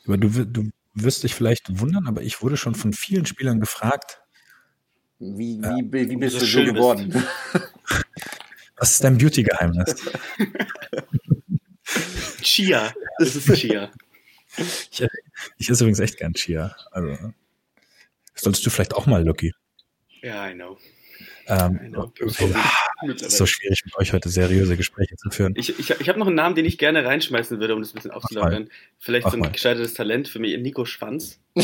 [0.06, 4.22] Aber du, du wirst dich vielleicht wundern, aber ich wurde schon von vielen Spielern gefragt,
[5.18, 7.12] Wie, wie, wie, wie bist du so schön geworden?
[8.76, 9.96] was ist dein Beauty-Geheimnis?
[12.42, 12.92] Chia.
[13.18, 13.90] Das ist Chia.
[14.58, 15.02] Ich,
[15.58, 16.76] ich esse übrigens echt gern Chia.
[16.90, 17.32] Also
[18.34, 19.52] solltest du vielleicht auch mal, Lucky.
[20.22, 20.76] Ja, I know.
[21.46, 22.12] Ähm, I know.
[22.20, 25.54] es ist so schwierig, mit euch heute seriöse Gespräche zu führen.
[25.56, 27.94] Ich, ich, ich habe noch einen Namen, den ich gerne reinschmeißen würde, um das ein
[27.96, 28.68] bisschen aufzulockern.
[28.98, 29.52] Vielleicht Mach so ein mal.
[29.52, 31.38] gescheitertes Talent für mich, Nico Schwanz.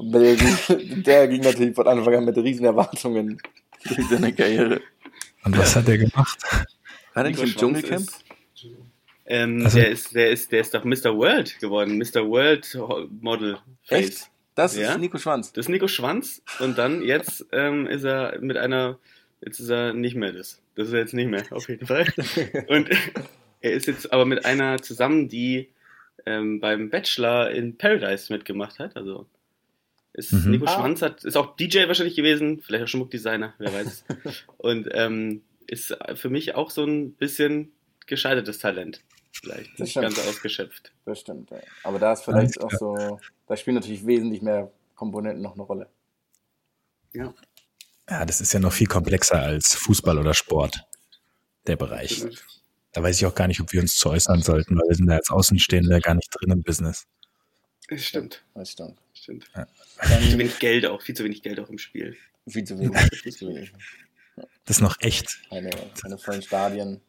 [0.00, 3.40] der, der ging natürlich von Anfang an mit riesen Erwartungen
[3.84, 4.80] durch seine Karriere.
[5.44, 6.38] Und was hat er gemacht?
[7.14, 8.00] War der Nico nicht im Dschungelcamp?
[8.08, 8.24] ist-
[9.30, 11.14] Ähm, Also- der, ist, der, ist, der ist doch Mr.
[11.16, 11.98] World geworden.
[11.98, 12.26] Mr.
[12.26, 12.76] World
[13.20, 13.58] Model.
[13.84, 13.98] Face.
[14.08, 14.30] Echt?
[14.54, 14.92] Das Ja.
[14.92, 15.52] ist Nico Schwanz.
[15.52, 18.98] Das ist Nico Schwanz und dann jetzt ähm, ist er mit einer,
[19.40, 20.60] jetzt ist er nicht mehr das.
[20.74, 22.06] Das ist er jetzt nicht mehr, auf jeden Fall.
[22.68, 22.88] Und
[23.60, 25.68] er ist jetzt aber mit einer zusammen, die
[26.26, 28.96] ähm, beim Bachelor in Paradise mitgemacht hat.
[28.96, 29.26] Also
[30.12, 30.50] ist Mhm.
[30.52, 30.74] Nico Ah.
[30.76, 34.04] Schwanz hat, ist auch DJ wahrscheinlich gewesen, vielleicht auch Schmuckdesigner, wer weiß.
[34.56, 37.70] und ähm, ist für mich auch so ein bisschen
[38.06, 39.02] gescheitertes Talent.
[39.40, 40.14] Vielleicht Das nicht stimmt.
[40.16, 40.92] ganz ausgeschöpft.
[41.04, 41.50] Das stimmt.
[41.50, 41.58] Ja.
[41.84, 45.88] Aber da ist vielleicht auch so, da spielen natürlich wesentlich mehr Komponenten noch eine Rolle.
[47.12, 47.32] Ja.
[48.10, 50.84] Ja, das ist ja noch viel komplexer als Fußball oder Sport,
[51.66, 52.24] der Bereich.
[52.92, 55.06] Da weiß ich auch gar nicht, ob wir uns zu äußern sollten, weil wir sind
[55.06, 57.06] da als Außenstehende gar nicht drin im Business.
[57.88, 58.42] Das stimmt.
[58.54, 58.98] Das stimmt.
[59.14, 59.50] Stimmt.
[59.54, 59.66] Ja.
[60.18, 62.16] Viel zu wenig Geld auch, viel zu wenig Geld auch im Spiel.
[62.48, 62.98] viel zu wenig.
[63.22, 63.72] Viel zu wenig.
[64.64, 65.40] Das ist noch echt.
[65.50, 65.70] Keine,
[66.00, 67.00] keine vollen Stadien.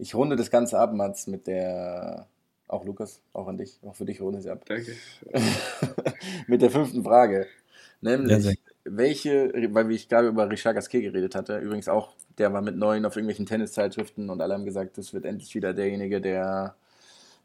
[0.00, 2.26] Ich runde das Ganze ab, Mats, mit der,
[2.68, 4.64] auch Lukas, auch an dich, auch für dich runde ich es ab.
[4.64, 4.96] Danke.
[6.46, 7.46] mit der fünften Frage.
[8.00, 12.52] Ja, Nämlich, sehr- welche, weil ich gerade über Richard Gasquet geredet hatte, übrigens auch, der
[12.54, 16.22] war mit neun auf irgendwelchen Tenniszeitschriften und alle haben gesagt, das wird endlich wieder derjenige,
[16.22, 16.74] der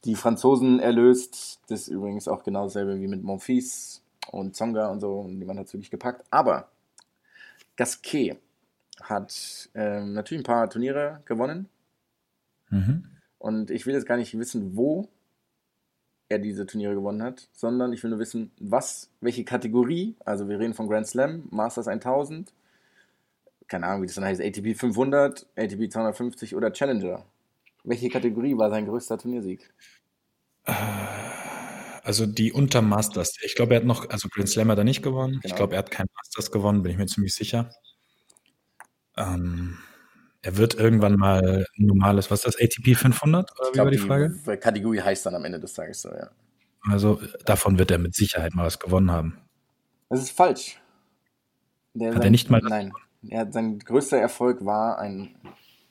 [0.06, 1.60] die Franzosen erlöst.
[1.68, 4.02] Das ist übrigens auch genau dasselbe wie mit Monfils
[4.32, 6.24] und Zonga und so, und niemand hat es wirklich gepackt.
[6.30, 6.70] Aber
[7.76, 8.38] Gasquet
[9.02, 11.68] hat ähm, natürlich ein paar Turniere gewonnen
[12.70, 13.06] Mhm.
[13.38, 15.08] und ich will jetzt gar nicht wissen, wo
[16.30, 20.60] er diese Turniere gewonnen hat, sondern ich will nur wissen, was, welche Kategorie, also wir
[20.60, 22.52] reden von Grand Slam, Masters 1000,
[23.68, 27.26] keine Ahnung, wie das dann heißt, ATP 500, ATP 250 oder Challenger.
[27.84, 29.72] Welche Kategorie war sein größter Turniersieg?
[32.04, 33.36] Also die unter Masters.
[33.44, 35.36] Ich glaube, er hat noch, also Grand Slam hat er nicht gewonnen.
[35.38, 35.56] Ich Genau.
[35.56, 37.70] glaube, er hat kein Masters gewonnen, bin ich mir ziemlich sicher.
[39.18, 39.78] Ähm,
[40.46, 43.52] er wird irgendwann mal ein normales, was ist das, ATP 500?
[43.52, 44.40] Oder Ich wie glaube, war die Frage?
[44.46, 46.30] die Kategorie heißt dann am Ende des Tages so, ja.
[46.88, 49.40] Also davon wird er mit Sicherheit mal was gewonnen haben.
[50.08, 50.80] Das ist falsch.
[51.96, 52.94] Der Hat er nicht mal Nein.
[53.28, 55.36] Er sein größter Erfolg war ein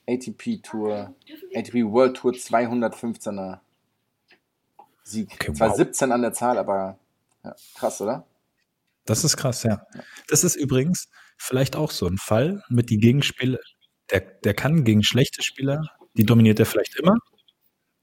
[0.09, 1.13] ATP Tour,
[1.53, 3.59] ATP World Tour 215er
[5.03, 5.33] Sieg.
[5.35, 5.77] Okay, Zwar wow.
[5.77, 6.97] 17 an der Zahl, aber
[7.43, 8.25] ja, krass, oder?
[9.05, 9.85] Das ist krass, ja.
[10.29, 13.59] Das ist übrigens vielleicht auch so ein Fall mit die Gegenspieler.
[14.11, 15.83] Der, der kann gegen schlechte Spieler,
[16.15, 17.17] die dominiert er vielleicht immer,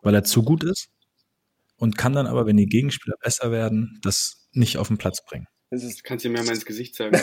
[0.01, 0.89] weil er zu gut ist.
[1.77, 5.47] Und kann dann aber, wenn die Gegenspieler besser werden, das nicht auf den Platz bringen.
[5.71, 7.17] Das ist, Du kannst dir mehr mal ins Gesicht sagen.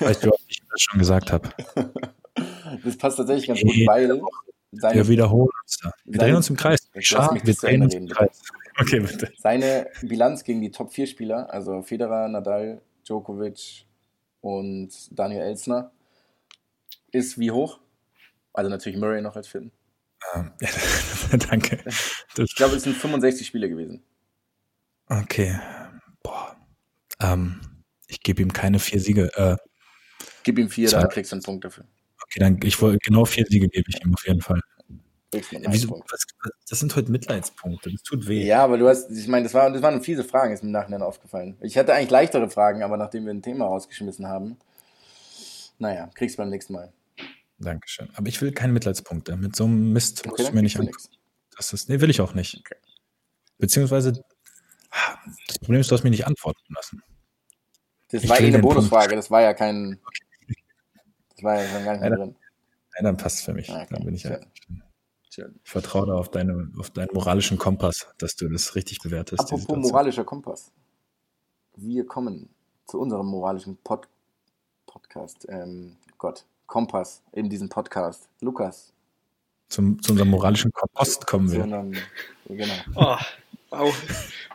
[0.00, 1.50] Weißt du, ich das schon gesagt habe?
[2.84, 4.20] das passt tatsächlich ganz gut, weil
[4.72, 5.90] seine, Wir wiederholen uns da.
[6.04, 6.88] Wir Seine- drehen uns im Kreis.
[7.00, 8.40] Schade, mich wir drehen uns im Kreis.
[8.76, 9.30] Okay, bitte.
[9.38, 13.86] seine Bilanz gegen die Top 4 Spieler, also Federer, Nadal, Djokovic
[14.40, 15.92] und Daniel Elsner,
[17.14, 17.80] ist wie hoch?
[18.52, 19.72] Also natürlich Murray noch als Vierten.
[20.34, 21.82] Ähm, ja, danke.
[21.84, 24.02] Das, Ich glaube, es sind 65 Spiele gewesen.
[25.08, 25.58] okay.
[26.22, 26.56] Boah.
[27.20, 27.60] Ähm,
[28.06, 29.30] ich gebe ihm keine vier Siege.
[29.36, 29.56] Äh,
[30.42, 31.00] Gib ihm vier, Zwei.
[31.00, 31.84] dann kriegst du einen Punkt dafür.
[32.22, 34.60] okay, dann ich wollte genau vier Siege gebe ich ihm auf jeden Fall.
[35.32, 36.24] Wieso, was,
[36.68, 37.90] das sind heute Mitleidspunkte.
[37.90, 38.44] Das tut weh.
[38.46, 40.72] Ja, aber du hast, ich meine, das, war, das waren fiese Fragen, ist mir im
[40.72, 41.56] Nachhinein aufgefallen.
[41.60, 44.56] Ich hatte eigentlich leichtere Fragen, aber nachdem wir ein Thema rausgeschmissen haben,
[45.78, 46.92] naja, kriegst du beim nächsten Mal.
[47.58, 48.08] Dankeschön.
[48.14, 49.36] Aber ich will keine Mitleidspunkte.
[49.36, 50.98] Mit so einem Mist Okay, du dann mir nicht angucken.
[51.56, 52.58] Das ist, nee, will ich auch nicht.
[52.58, 52.76] Okay.
[53.58, 54.12] Beziehungsweise,
[55.46, 57.02] das Problem ist, du hast mich nicht antworten lassen.
[58.08, 58.76] Das Ich war eh eine den Punkt.
[58.76, 60.00] Bonusfrage, das war ja kein.
[61.30, 62.36] Das war ja schon gar nicht mehr Ja, drin.
[62.94, 63.70] Nein, dann passt für mich.
[63.70, 63.94] Ah, okay.
[63.94, 64.40] Dann bin ich ja.
[65.30, 65.58] Schön.
[65.64, 69.40] Ich vertraue da auf, deine, auf deinen moralischen Kompass, dass du das richtig bewertest.
[69.40, 70.70] Apropos moralischer Kompass.
[71.76, 72.50] Wir kommen
[72.86, 74.08] zu unserem moralischen Pod
[74.86, 75.46] Podcast.
[75.48, 78.28] Ähm, Gott, Kompass in diesem Podcast.
[78.40, 78.92] Lukas.
[79.68, 81.60] Zum, zu unserem moralischen Kompost kommen wir.
[81.64, 81.92] unserem,
[82.48, 82.74] genau.
[82.94, 83.16] Oh,
[83.70, 83.94] wow.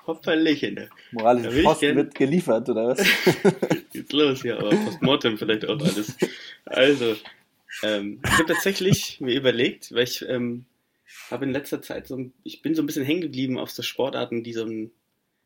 [0.08, 0.76] Hoppalchen.
[0.76, 3.00] Da Moralische ich Post gern- wird geliefert, oder was?
[3.94, 6.16] geht's los, ja, aber Postmortem vielleicht auch alles.
[6.66, 7.16] Also,
[7.84, 10.66] ähm, ich habe tatsächlich mir überlegt, weil ich ähm,
[11.32, 13.82] habe in letzter Zeit so, ein- ich bin so ein bisschen hängen geblieben auf so
[13.84, 14.92] Sportarten, die so einen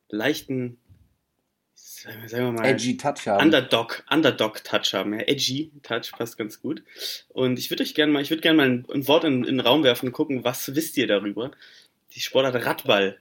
[0.10, 0.78] leichten,
[1.86, 3.44] sagen wir- mal, Edgy Touch haben.
[3.46, 5.14] Underdog, Underdog-Touch haben.
[5.14, 6.84] Ja, edgy Touch passt ganz gut.
[7.30, 9.58] Und ich würde euch gerne mal, ich würde gerne mal ein, ein Wort in, in
[9.58, 11.52] den Raum werfen und gucken, was wisst ihr darüber?
[12.14, 13.18] Die Sportart Radball.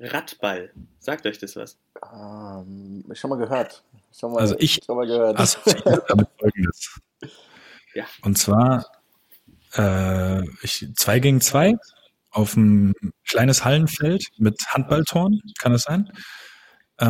[0.00, 0.72] Radball.
[0.98, 1.76] Sagt euch das was?
[2.12, 3.82] Ähm, schon mal gehört.
[4.18, 5.38] Schon mal, Also ich- schon mal gehört.
[5.38, 7.00] assoziiert damit folgendes.
[7.94, 8.04] Ja.
[8.22, 8.86] Und zwar
[9.74, 11.74] äh, ich, zwei gegen zwei
[12.30, 12.94] auf ein
[13.26, 16.10] kleines Hallenfeld mit Handballtoren, kann das sein?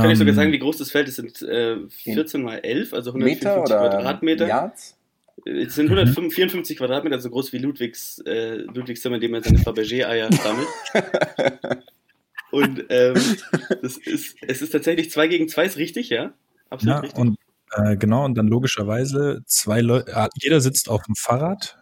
[0.01, 1.17] Kann ich sogar Ähm, sagen, wie groß das Feld ist?
[1.17, 4.49] Sind äh, 14 mal 11, also Meter 154 oder Quadratmeter.
[4.49, 4.97] Yards?
[5.45, 9.59] Es sind 154 Quadratmeter, so groß wie Ludwigs, äh, Ludwigs Zimmer, in dem er seine
[9.59, 10.69] Fabergé-Eier sammelt.
[12.51, 13.15] Und ähm,
[13.83, 16.35] das ist, es ist tatsächlich 2 gegen 2, ist richtig, ja?
[16.71, 17.19] Absolut Ja, richtig.
[17.19, 17.37] und
[17.73, 21.79] äh, genau, und dann logischerweise zwei Leute, jeder sitzt auf dem Fahrrad,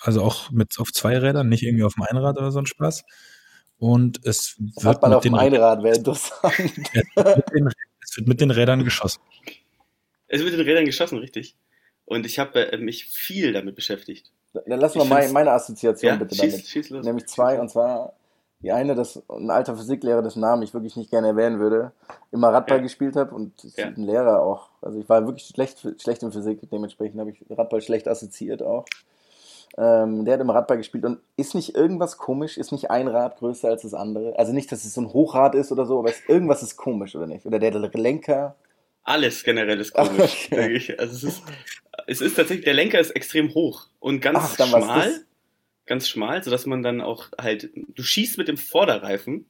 [0.00, 3.04] also auch mit auf zwei Rädern, nicht irgendwie auf dem Einrad oder so ein Spaß.
[3.78, 6.54] Und es wird, Radball mit auf dem den, Einrad wäre interessant.
[7.14, 7.68] es, wird mit den,
[8.02, 9.20] es wird mit den Rädern geschossen.
[10.26, 11.56] Es wird in den Rädern geschossen, richtig.
[12.04, 14.32] Und ich habe äh, mich viel damit beschäftigt.
[14.52, 16.66] Dann lass mal meine Assoziation Ja, bitte schieß, damit.
[16.66, 17.04] schieß los.
[17.04, 18.14] Nämlich zwei, und zwar
[18.60, 21.92] die eine, dass ein alter Physiklehrer, dessen Namen ich wirklich nicht gerne erwähnen würde,
[22.32, 22.82] immer Radball Ja.
[22.82, 23.86] gespielt habe und Ja.
[23.86, 24.70] ein Lehrer auch.
[24.82, 28.84] Also ich war wirklich schlecht, schlecht in Physik, dementsprechend habe ich Radball schlecht assoziiert auch.
[29.80, 33.38] Ähm, der hat immer Radball gespielt und ist nicht irgendwas komisch, ist nicht ein Rad
[33.38, 34.36] größer als das andere.
[34.36, 37.14] Also nicht, dass es so ein Hochrad ist oder so, aber es, irgendwas ist komisch,
[37.14, 37.46] oder nicht?
[37.46, 38.56] Oder der Lenker.
[39.04, 40.56] Alles generell ist komisch, Okay.
[40.56, 41.00] sag ich.
[41.00, 41.42] Also es ist,
[42.08, 45.20] es ist tatsächlich, der Lenker ist extrem hoch und ganz Ach, schmal.
[45.86, 49.46] Ganz schmal, sodass man dann auch halt, du schießt mit dem Vorderreifen,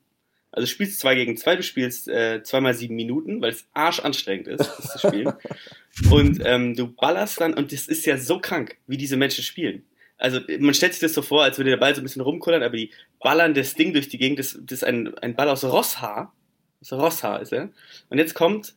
[0.52, 4.46] also du spielst zwei gegen zwei, du spielst äh, zweimal sieben Minuten, weil es arschanstrengend
[4.48, 5.32] ist, das zu spielen.
[6.10, 9.84] und ähm, du ballerst dann, und das ist ja so krank, wie diese Menschen spielen.
[10.18, 12.62] Also man stellt sich das so vor, als würde der Ball so ein bisschen rumkullern,
[12.62, 12.90] aber die
[13.20, 16.34] ballern das Ding durch die Gegend, das, das ist ein, ein Ball aus Rosshaar.
[16.80, 17.70] Aus Rosshaar ist er.
[18.08, 18.74] Und jetzt kommt,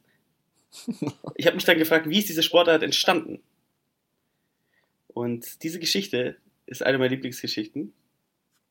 [1.35, 3.41] ich habe mich dann gefragt, wie ist diese Sportart entstanden?
[5.07, 6.37] Und diese Geschichte
[6.67, 7.91] ist eine meiner Lieblingsgeschichten,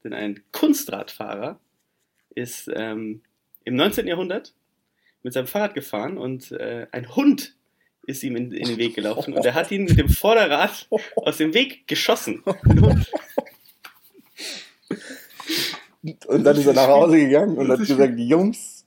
[0.04, 1.60] denn ein Kunstradfahrer
[2.34, 3.22] ist ähm,
[3.64, 4.06] im 19.
[4.06, 4.54] Jahrhundert
[5.22, 7.56] mit seinem Fahrrad gefahren und äh, ein Hund
[8.10, 11.36] ist ihm in, in den Weg gelaufen und er hat ihn mit dem Vorderrad aus
[11.38, 12.42] dem Weg geschossen.
[16.26, 18.84] Und dann ist er nach Hause gegangen und hat gesagt, Jungs,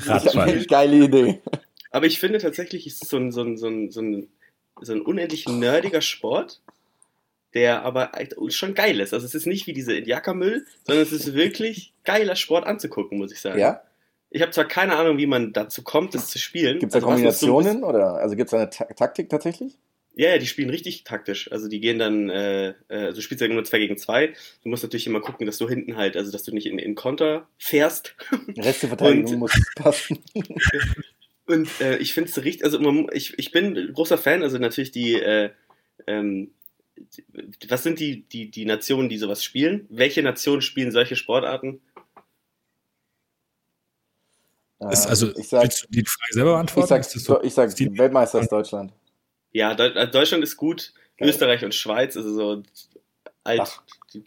[0.00, 0.48] habe Radball.
[0.48, 1.40] eine geile Idee.
[1.90, 4.28] Aber ich finde tatsächlich, ist es so ein, so ein, so ein, so ein,
[4.80, 6.60] so ein unendlich nerdiger Sport,
[7.54, 8.12] der aber
[8.48, 9.12] schon geil ist.
[9.14, 13.32] Also es ist nicht wie diese Jackermüll, sondern es ist wirklich geiler Sport anzugucken, muss
[13.32, 13.58] ich sagen.
[13.58, 13.82] Ja?
[14.34, 16.78] Ich habe zwar keine Ahnung, wie man dazu kommt, das zu spielen.
[16.78, 19.76] Gibt es da Also ist so Kombinationen oder also gibt es eine Ta Taktik tatsächlich?
[20.14, 21.50] Ja, ja, die spielen richtig taktisch.
[21.52, 24.28] Also die gehen dann, äh, äh, also du spielst ja nur 2 gegen 2.
[24.62, 26.94] Du musst natürlich immer gucken, dass du hinten halt, also dass du nicht in, in
[26.94, 28.14] Konter fährst.
[28.58, 30.18] Reste Verteidigung Und- muss passen.
[31.46, 34.92] Und äh, ich finde es richtig, also man, ich, ich bin großer Fan, also natürlich
[34.92, 35.50] die, äh,
[36.06, 36.52] ähm,
[36.96, 39.86] die- was sind die, die, die Nationen, die sowas spielen?
[39.90, 41.80] Welche Nationen spielen solche Sportarten?
[44.90, 46.88] Ist, also, ich sag, willst du die Frage selber ich beantworten?
[46.88, 47.42] sag, Ist das so?
[47.42, 48.92] ich sag die- Weltmeister ist Deutschland.
[49.52, 51.28] Ja, äh, Deutschland ist gut, Geil.
[51.28, 52.62] Österreich und Schweiz, also so
[53.44, 53.82] alt, Dach.
[54.14, 54.22] Die,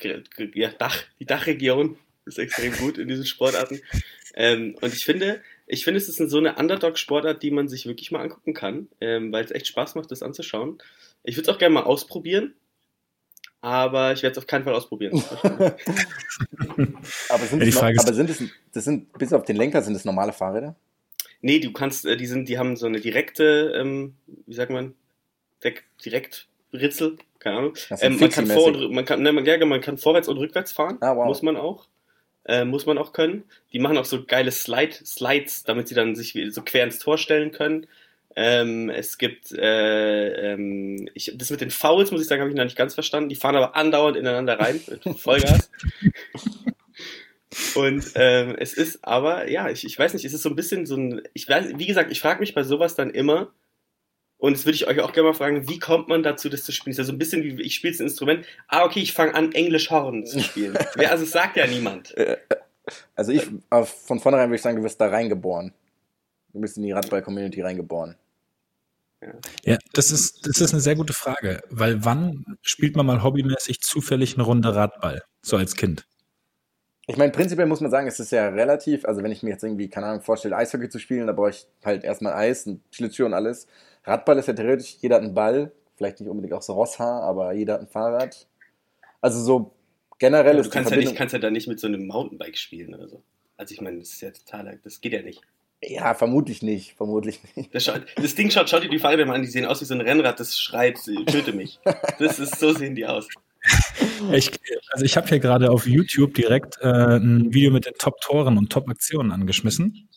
[0.55, 3.81] ja, Dach, die Dachregion ist extrem gut in diesen Sportarten.
[4.37, 8.11] Ähm, und ich finde, ich finde, es ist so eine Underdog-Sportart, die man sich wirklich
[8.11, 10.77] mal angucken kann, ähm, weil es echt Spaß macht, das anzuschauen.
[11.23, 12.53] Ich würde es auch gerne mal ausprobieren,
[13.65, 15.23] aber ich werde es auf keinen Fall ausprobieren.
[17.29, 18.43] Aber sind, Ja, noch, aber sind es,
[18.73, 20.75] das sind, bis auf den Lenker, sind es normale Fahrräder?
[21.41, 24.95] nee, du kannst, äh, die sind, die haben so eine direkte, ähm, wie sagt man,
[26.03, 27.73] direkt Ritzel, keine Ahnung.
[28.01, 30.71] Ähm, man, kann vor und, man, kann, ne, man, ja, man kann vorwärts und rückwärts
[30.71, 30.97] fahren.
[31.01, 31.25] Ah, wow.
[31.25, 31.87] Muss man auch.
[32.45, 33.43] Äh, muss man auch können.
[33.73, 37.17] Die machen auch so geile Slide, Slides, damit sie dann sich so quer ins Tor
[37.17, 37.87] stellen können.
[38.35, 42.57] Ähm, es gibt äh, ähm, ich, das mit den Fouls, muss ich sagen, habe ich
[42.57, 43.29] noch nicht ganz verstanden.
[43.29, 45.69] Die fahren aber andauernd ineinander rein mit Vollgas.
[47.75, 50.85] Und ähm, es ist aber, ja, ich, ich weiß nicht, es ist so ein bisschen
[50.85, 53.53] so ein, ich weiß, wie gesagt, ich frage mich bei sowas dann immer,
[54.37, 56.73] und das würde ich euch auch gerne mal fragen, wie kommt man dazu, das zu
[56.73, 56.91] spielen?
[56.91, 59.53] Ist ja so ein bisschen wie, ich spiele das Instrument, ah, okay, ich fange an,
[59.53, 60.77] Englisch Horn zu spielen.
[60.95, 62.13] Wer, also es sagt ja niemand.
[63.15, 65.73] Also ich, von vornherein würde ich sagen, du wirst da reingeboren.
[66.51, 68.15] Du bist in die Radball-Community reingeboren.
[69.63, 73.81] Ja, das ist, das ist eine sehr gute Frage, weil wann spielt man mal hobbymäßig
[73.81, 76.05] zufällig eine Runde Radball, so als Kind?
[77.07, 79.63] Ich meine, prinzipiell muss man sagen, es ist ja relativ, also wenn ich mir jetzt
[79.63, 83.27] irgendwie, keine Ahnung, vorstelle, Eishockey zu spielen, da brauche ich halt erstmal Eis, und Schlittschuhe
[83.27, 83.67] und alles.
[84.05, 87.53] Radball ist ja theoretisch, jeder hat einen Ball, vielleicht nicht unbedingt auch so Rosshaar, aber
[87.53, 88.47] jeder hat ein Fahrrad.
[89.21, 89.71] Also so
[90.17, 92.95] generell ist du kannst ja, nicht, kannst ja da nicht mit so einem Mountainbike spielen
[92.95, 93.21] oder so.
[93.57, 95.41] Also ich meine, das ist ja total, das geht ja nicht.
[95.87, 97.73] Ja, vermutlich nicht, vermutlich nicht.
[97.75, 99.85] Das, schaut, das Ding schaut, schaut dir die Fahrräder mal an, die sehen aus wie
[99.85, 101.79] so ein Rennrad, das schreit, töte mich.
[102.19, 103.27] Das ist, so sehen die aus.
[104.31, 104.51] Ich,
[104.91, 108.71] also ich habe hier gerade auf YouTube direkt äh, ein Video mit den Top-Toren und
[108.71, 110.07] Top-Aktionen angeschmissen.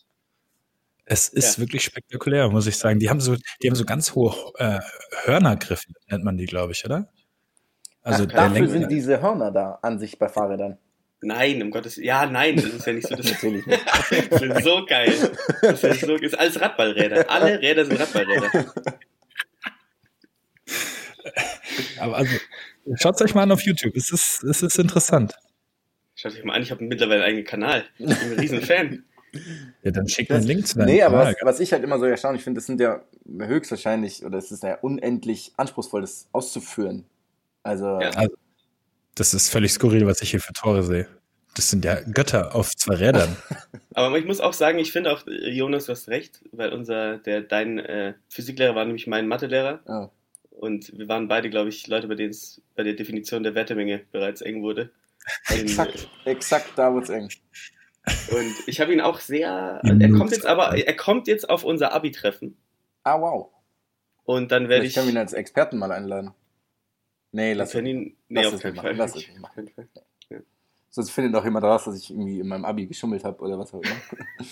[1.05, 1.61] Es ist Ja.
[1.63, 2.99] wirklich spektakulär, muss ich sagen.
[2.99, 4.79] Die haben so, die haben so ganz hohe äh,
[5.23, 7.09] Hörnergriffe, nennt man die, glaube ich, oder?
[8.03, 10.77] Also Ach, dafür Lenker- sind diese Hörner da an sich bei Fahrrädern.
[11.21, 13.15] Nein, um Gottes Ja, nein, das ist ja nicht so.
[13.17, 13.81] Das, Natürlich nicht.
[14.31, 15.13] das ist so geil.
[15.61, 17.29] Das ist, so, ist alles Radballräder.
[17.29, 18.73] Alle Räder sind Radballräder.
[21.99, 22.35] Aber also,
[22.95, 23.95] schaut euch mal an auf YouTube.
[23.95, 25.33] Es ist, es ist interessant.
[26.15, 27.85] Schaut euch mal an, ich habe mittlerweile einen eigenen Kanal.
[27.97, 29.03] Ich bin ein riesen Fan.
[29.83, 32.05] Ja, dann schickt einen Link zu deinem Nee, aber was, was ich halt immer so
[32.05, 33.03] erstaunlich finde, das sind ja
[33.37, 37.05] höchstwahrscheinlich, oder es ist ja unendlich anspruchsvoll, das auszuführen.
[37.63, 38.09] Also, Ja.
[38.11, 38.35] Also,
[39.19, 41.07] das ist völlig skurril, was ich hier für Tore sehe.
[41.55, 43.35] Das sind ja Götter auf zwei Rädern.
[43.93, 47.41] Aber ich muss auch sagen, ich finde auch, Jonas, du hast recht, weil unser, der,
[47.41, 49.81] dein äh, Physiklehrer war nämlich mein Mathelehrer.
[49.87, 50.11] ja.
[50.51, 54.01] Und wir waren beide, glaube ich, Leute, bei denen es bei der Definition der Wertemenge
[54.11, 54.91] bereits eng wurde.
[55.49, 57.29] In, exakt, exakt da wird's eng.
[58.29, 59.79] Und ich habe ihn auch sehr.
[59.83, 62.57] Er kommt jetzt aber, er kommt jetzt auf unser Abi-Treffen.
[63.03, 63.51] Ah, wow.
[64.25, 64.95] Und dann werde ich.
[64.95, 66.33] können wir ihn als Experten mal einladen.
[67.31, 67.83] Nee, lass ihn.
[68.27, 69.69] Nee, lass auf es nicht machen, lass es nicht machen.
[70.91, 73.73] Sonst findet auch jemand raus, dass ich irgendwie in meinem Abi geschummelt habe oder was
[73.73, 73.95] auch immer.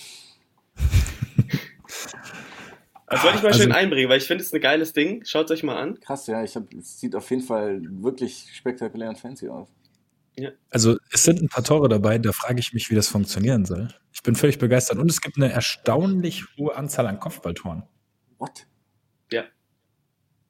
[3.10, 5.24] Das wollte ich mal Also- schön einbringen, weil ich finde es ein geiles Ding.
[5.24, 5.98] Schaut es euch mal an.
[6.02, 9.70] Krass, ja, ich hab, es sieht auf jeden Fall wirklich spektakulär und fancy aus.
[10.70, 13.88] Also es sind ein paar Tore dabei, da frage ich mich, wie das funktionieren soll.
[14.14, 15.00] Ich bin völlig begeistert.
[15.00, 17.84] Und es gibt eine erstaunlich hohe Anzahl an Kopfballtoren.
[18.38, 18.68] What?
[19.32, 19.46] Ja.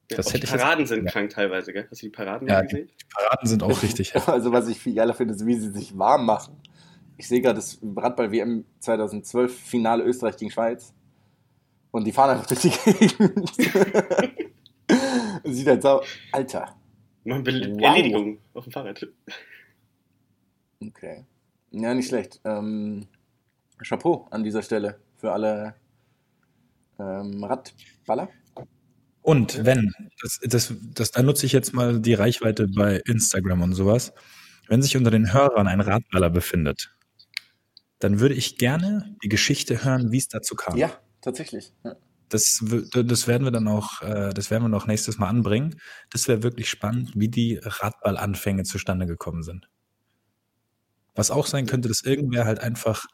[0.09, 1.11] Das hätte die ich jetzt- Paraden sind ja.
[1.11, 1.87] krank teilweise, gell?
[1.89, 2.87] Hast du die Paraden Ja, gesehen?
[3.01, 4.13] Die Paraden sind auch richtig.
[4.27, 6.55] Also was ich viel geiler finde, ist, wie sie sich warm machen.
[7.17, 10.93] Ich sehe gerade das Radball-WM 2012 Finale Österreich gegen Schweiz.
[11.91, 13.51] Und die fahren einfach durch die Gegend.
[15.43, 16.01] Sieht halt so,
[16.31, 16.75] Alter.
[17.23, 17.81] Machen Be Wow.
[17.81, 19.07] Erledigung auf dem Fahrrad.
[20.81, 21.25] Okay.
[21.71, 22.39] Ja, nicht schlecht.
[22.45, 23.07] Ähm,
[23.83, 25.75] Chapeau an dieser Stelle für alle
[26.99, 28.29] ähm, Radballer.
[29.27, 33.73] Und wenn, das, das, das, da nutze ich jetzt mal die Reichweite bei Instagram und
[33.73, 34.13] sowas,
[34.69, 36.97] wenn sich unter den Hörern ein Radballer befindet
[37.99, 40.77] dann würde ich gerne die Geschichte hören, wie es dazu kam.
[40.77, 41.73] Ja, tatsächlich.
[41.83, 41.95] Ja.
[42.29, 42.63] Das,
[42.93, 45.79] das werden wir dann auch, äh, das werden wir noch nächstes Mal anbringen.
[46.09, 49.69] Das wäre wirklich spannend, wie die Radballanfänge zustande gekommen sind.
[51.15, 53.05] Was auch sein könnte, dass irgendwer halt einfach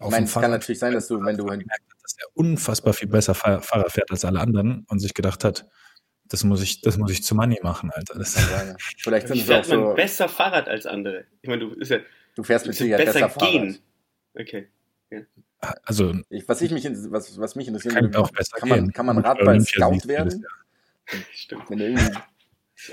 [0.00, 3.34] Ich meine, es kann natürlich sein, dass du, wenn du dass er unfassbar viel besser
[3.34, 5.66] Fahr Fahrrad fährt als alle anderen und sich gedacht hat,
[6.28, 8.18] das muss ich, das muss ich zu Money machen, Alter.
[8.18, 8.76] Das, Ja, ja.
[8.98, 11.24] Vielleicht sind es auch so, besser Fahrrad als andere?
[11.42, 11.98] Ich meine, du ist ja
[12.34, 13.78] du fährst mit ja Sicherheit besser besser gehen.
[14.34, 14.40] Fahrrad.
[14.40, 14.68] Okay.
[15.82, 18.92] also Ich, was, ich mich, was, was mich interessiert, kann auch besser kann man, gehen.
[18.92, 20.46] kann man Radball-Scout werden?
[21.32, 21.70] Stimmt.
[21.70, 22.18] Irgendwie,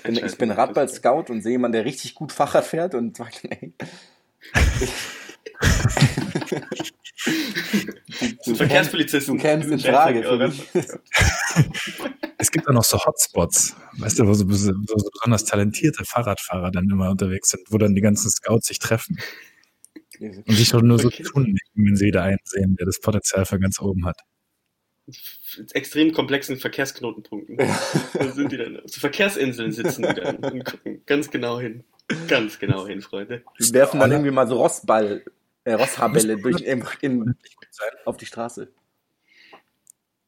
[0.03, 3.73] wenn ich bin Radball-Scout und sehe jemanden, der richtig gut Fahrrad fährt und sagt, ey,
[8.45, 9.35] du, Verkehrspolizisten.
[9.37, 10.63] du kämst in Frage für Ja, mich.
[12.37, 14.71] Es gibt auch noch so Hotspots, weißt du, wo so, wo so
[15.11, 19.17] besonders talentierte Fahrradfahrer dann immer unterwegs sind, wo dann die ganzen Scouts sich treffen
[20.19, 23.79] und sich nur so tun, wenn sie da einen sehen, der das Potenzial für ganz
[23.79, 24.19] oben hat.
[25.73, 27.57] extrem komplexen Verkehrsknotenpunkten.
[27.57, 31.83] Da sind die dann zu Verkehrsinseln sitzen die dann und gucken ganz genau hin.
[32.27, 33.43] Ganz genau hin, Freunde.
[33.59, 35.23] Die werfen dann irgendwie mal so Rossball,
[35.65, 37.35] äh, Rosshaarbälle durch, in, in,
[38.05, 38.71] auf die Straße.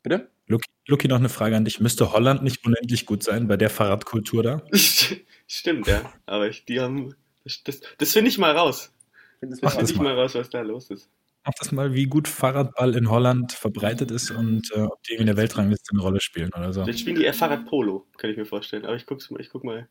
[0.04, 0.30] Bitte?
[0.48, 1.80] Luki, Luki, noch eine Frage an dich.
[1.80, 4.62] Müsste Holland nicht unendlich gut sein bei der Fahrradkultur da?
[5.48, 6.14] Stimmt, ja.
[6.26, 7.16] Aber ich, die haben.
[7.64, 8.94] Das, das, finde ich mal raus.
[9.40, 10.16] Find das Finde ich mal.
[10.16, 11.10] mal raus, was da los ist.
[11.46, 15.28] Mach das mal, wie gut Fahrradball in Holland verbreitet ist und äh, ob die in
[15.28, 16.84] der Weltrangliste eine Rolle spielen oder so.
[16.84, 18.86] Vielleicht spielen die eher Fahrradpolo, kann ich mir vorstellen.
[18.86, 19.88] Aber ich guck's mal, ich guck mal,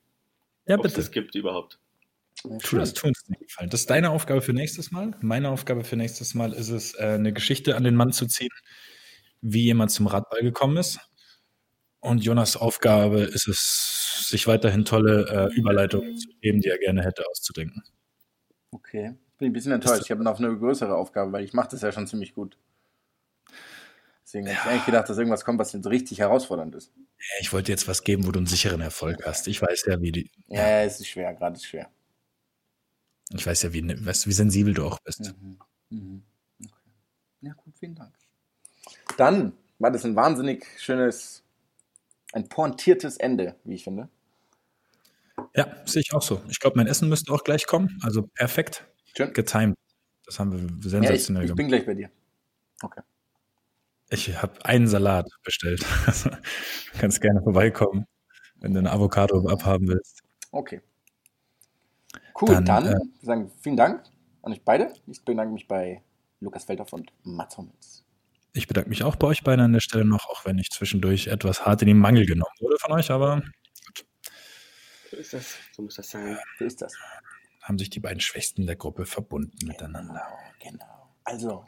[0.67, 1.01] Ja, ob es bitte.
[1.03, 1.79] das gibt überhaupt.
[2.63, 3.71] Tu das, tu uns den Gefallen.
[3.71, 5.13] Das ist deine Aufgabe für nächstes Mal.
[5.21, 8.51] Meine Aufgabe für nächstes Mal ist es, äh, eine Geschichte an den Mann zu ziehen,
[9.41, 10.99] wie jemand zum Radball gekommen ist.
[12.01, 17.03] Und Jonas Aufgabe ist es, sich weiterhin tolle äh, Überleitungen zu geben, die er gerne
[17.03, 17.83] hätte, auszudenken.
[18.71, 19.15] Okay.
[19.39, 20.03] Bin ein bisschen enttäuscht.
[20.05, 22.57] Ich habe noch eine größere Aufgabe, weil ich mache das ja schon ziemlich gut.
[24.25, 26.93] Deswegen hätte ich eigentlich gedacht, dass irgendwas kommt, was jetzt richtig herausfordernd ist.
[26.97, 29.47] Ja, Ich wollte jetzt was geben, wo du einen sicheren Erfolg hast.
[29.47, 31.89] Ich weiß ja, wie die, Ja, es ist schwer, gerade ist schwer.
[33.33, 35.33] Ich weiß ja, wie, weißt, wie sensibel du auch bist.
[35.41, 35.59] Mhm.
[35.91, 36.23] Mhm.
[36.65, 36.73] Okay.
[37.43, 38.15] Ja, gut, vielen Dank.
[39.17, 41.43] Dann war das ein wahnsinnig schönes,
[42.33, 44.09] ein pointiertes Ende, wie ich finde.
[45.55, 46.43] Ja, sehe ich auch so.
[46.49, 47.99] Ich glaube, mein Essen müsste auch gleich kommen.
[48.03, 49.33] Also perfekt Schön.
[49.33, 49.77] getimed.
[50.25, 51.57] Das haben wir Ja, ich, sensationell ich gemacht.
[51.57, 52.11] bin gleich bei dir.
[52.83, 53.01] Okay.
[54.09, 55.83] Ich habe einen Salat bestellt.
[55.83, 55.87] Du
[56.99, 58.07] kannst gerne vorbeikommen,
[58.61, 60.23] wenn du eine Avocado abhaben willst.
[60.53, 60.81] Okay.
[62.41, 64.05] Cool, dann, Dann, äh, wir sagen vielen Dank
[64.43, 64.93] an euch beide.
[65.07, 66.03] Ich bedanke mich bei
[66.41, 68.05] Lukas Feldhoff und Mats Hummels.
[68.53, 71.27] Ich bedanke mich auch bei euch beiden an der Stelle noch, auch wenn ich zwischendurch
[71.29, 73.43] etwas hart in den Mangel genommen wurde von euch, aber
[75.11, 75.55] So ist das.
[75.73, 76.39] So muss das sein.
[76.59, 76.95] So ist das.
[77.63, 80.23] haben sich die beiden Schwächsten der Gruppe verbunden miteinander.
[80.61, 81.09] Genau, genau.
[81.25, 81.65] Also,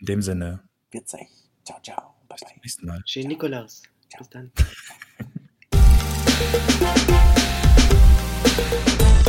[0.00, 0.60] In dem Sinne,
[0.90, 1.28] wird's euch.
[1.64, 2.14] Ciao, ciao.
[2.28, 2.54] Bye, bye.
[2.62, 3.02] nächsten Mal.
[3.06, 3.82] Schön Nikolaus.
[4.18, 4.52] Bis dann.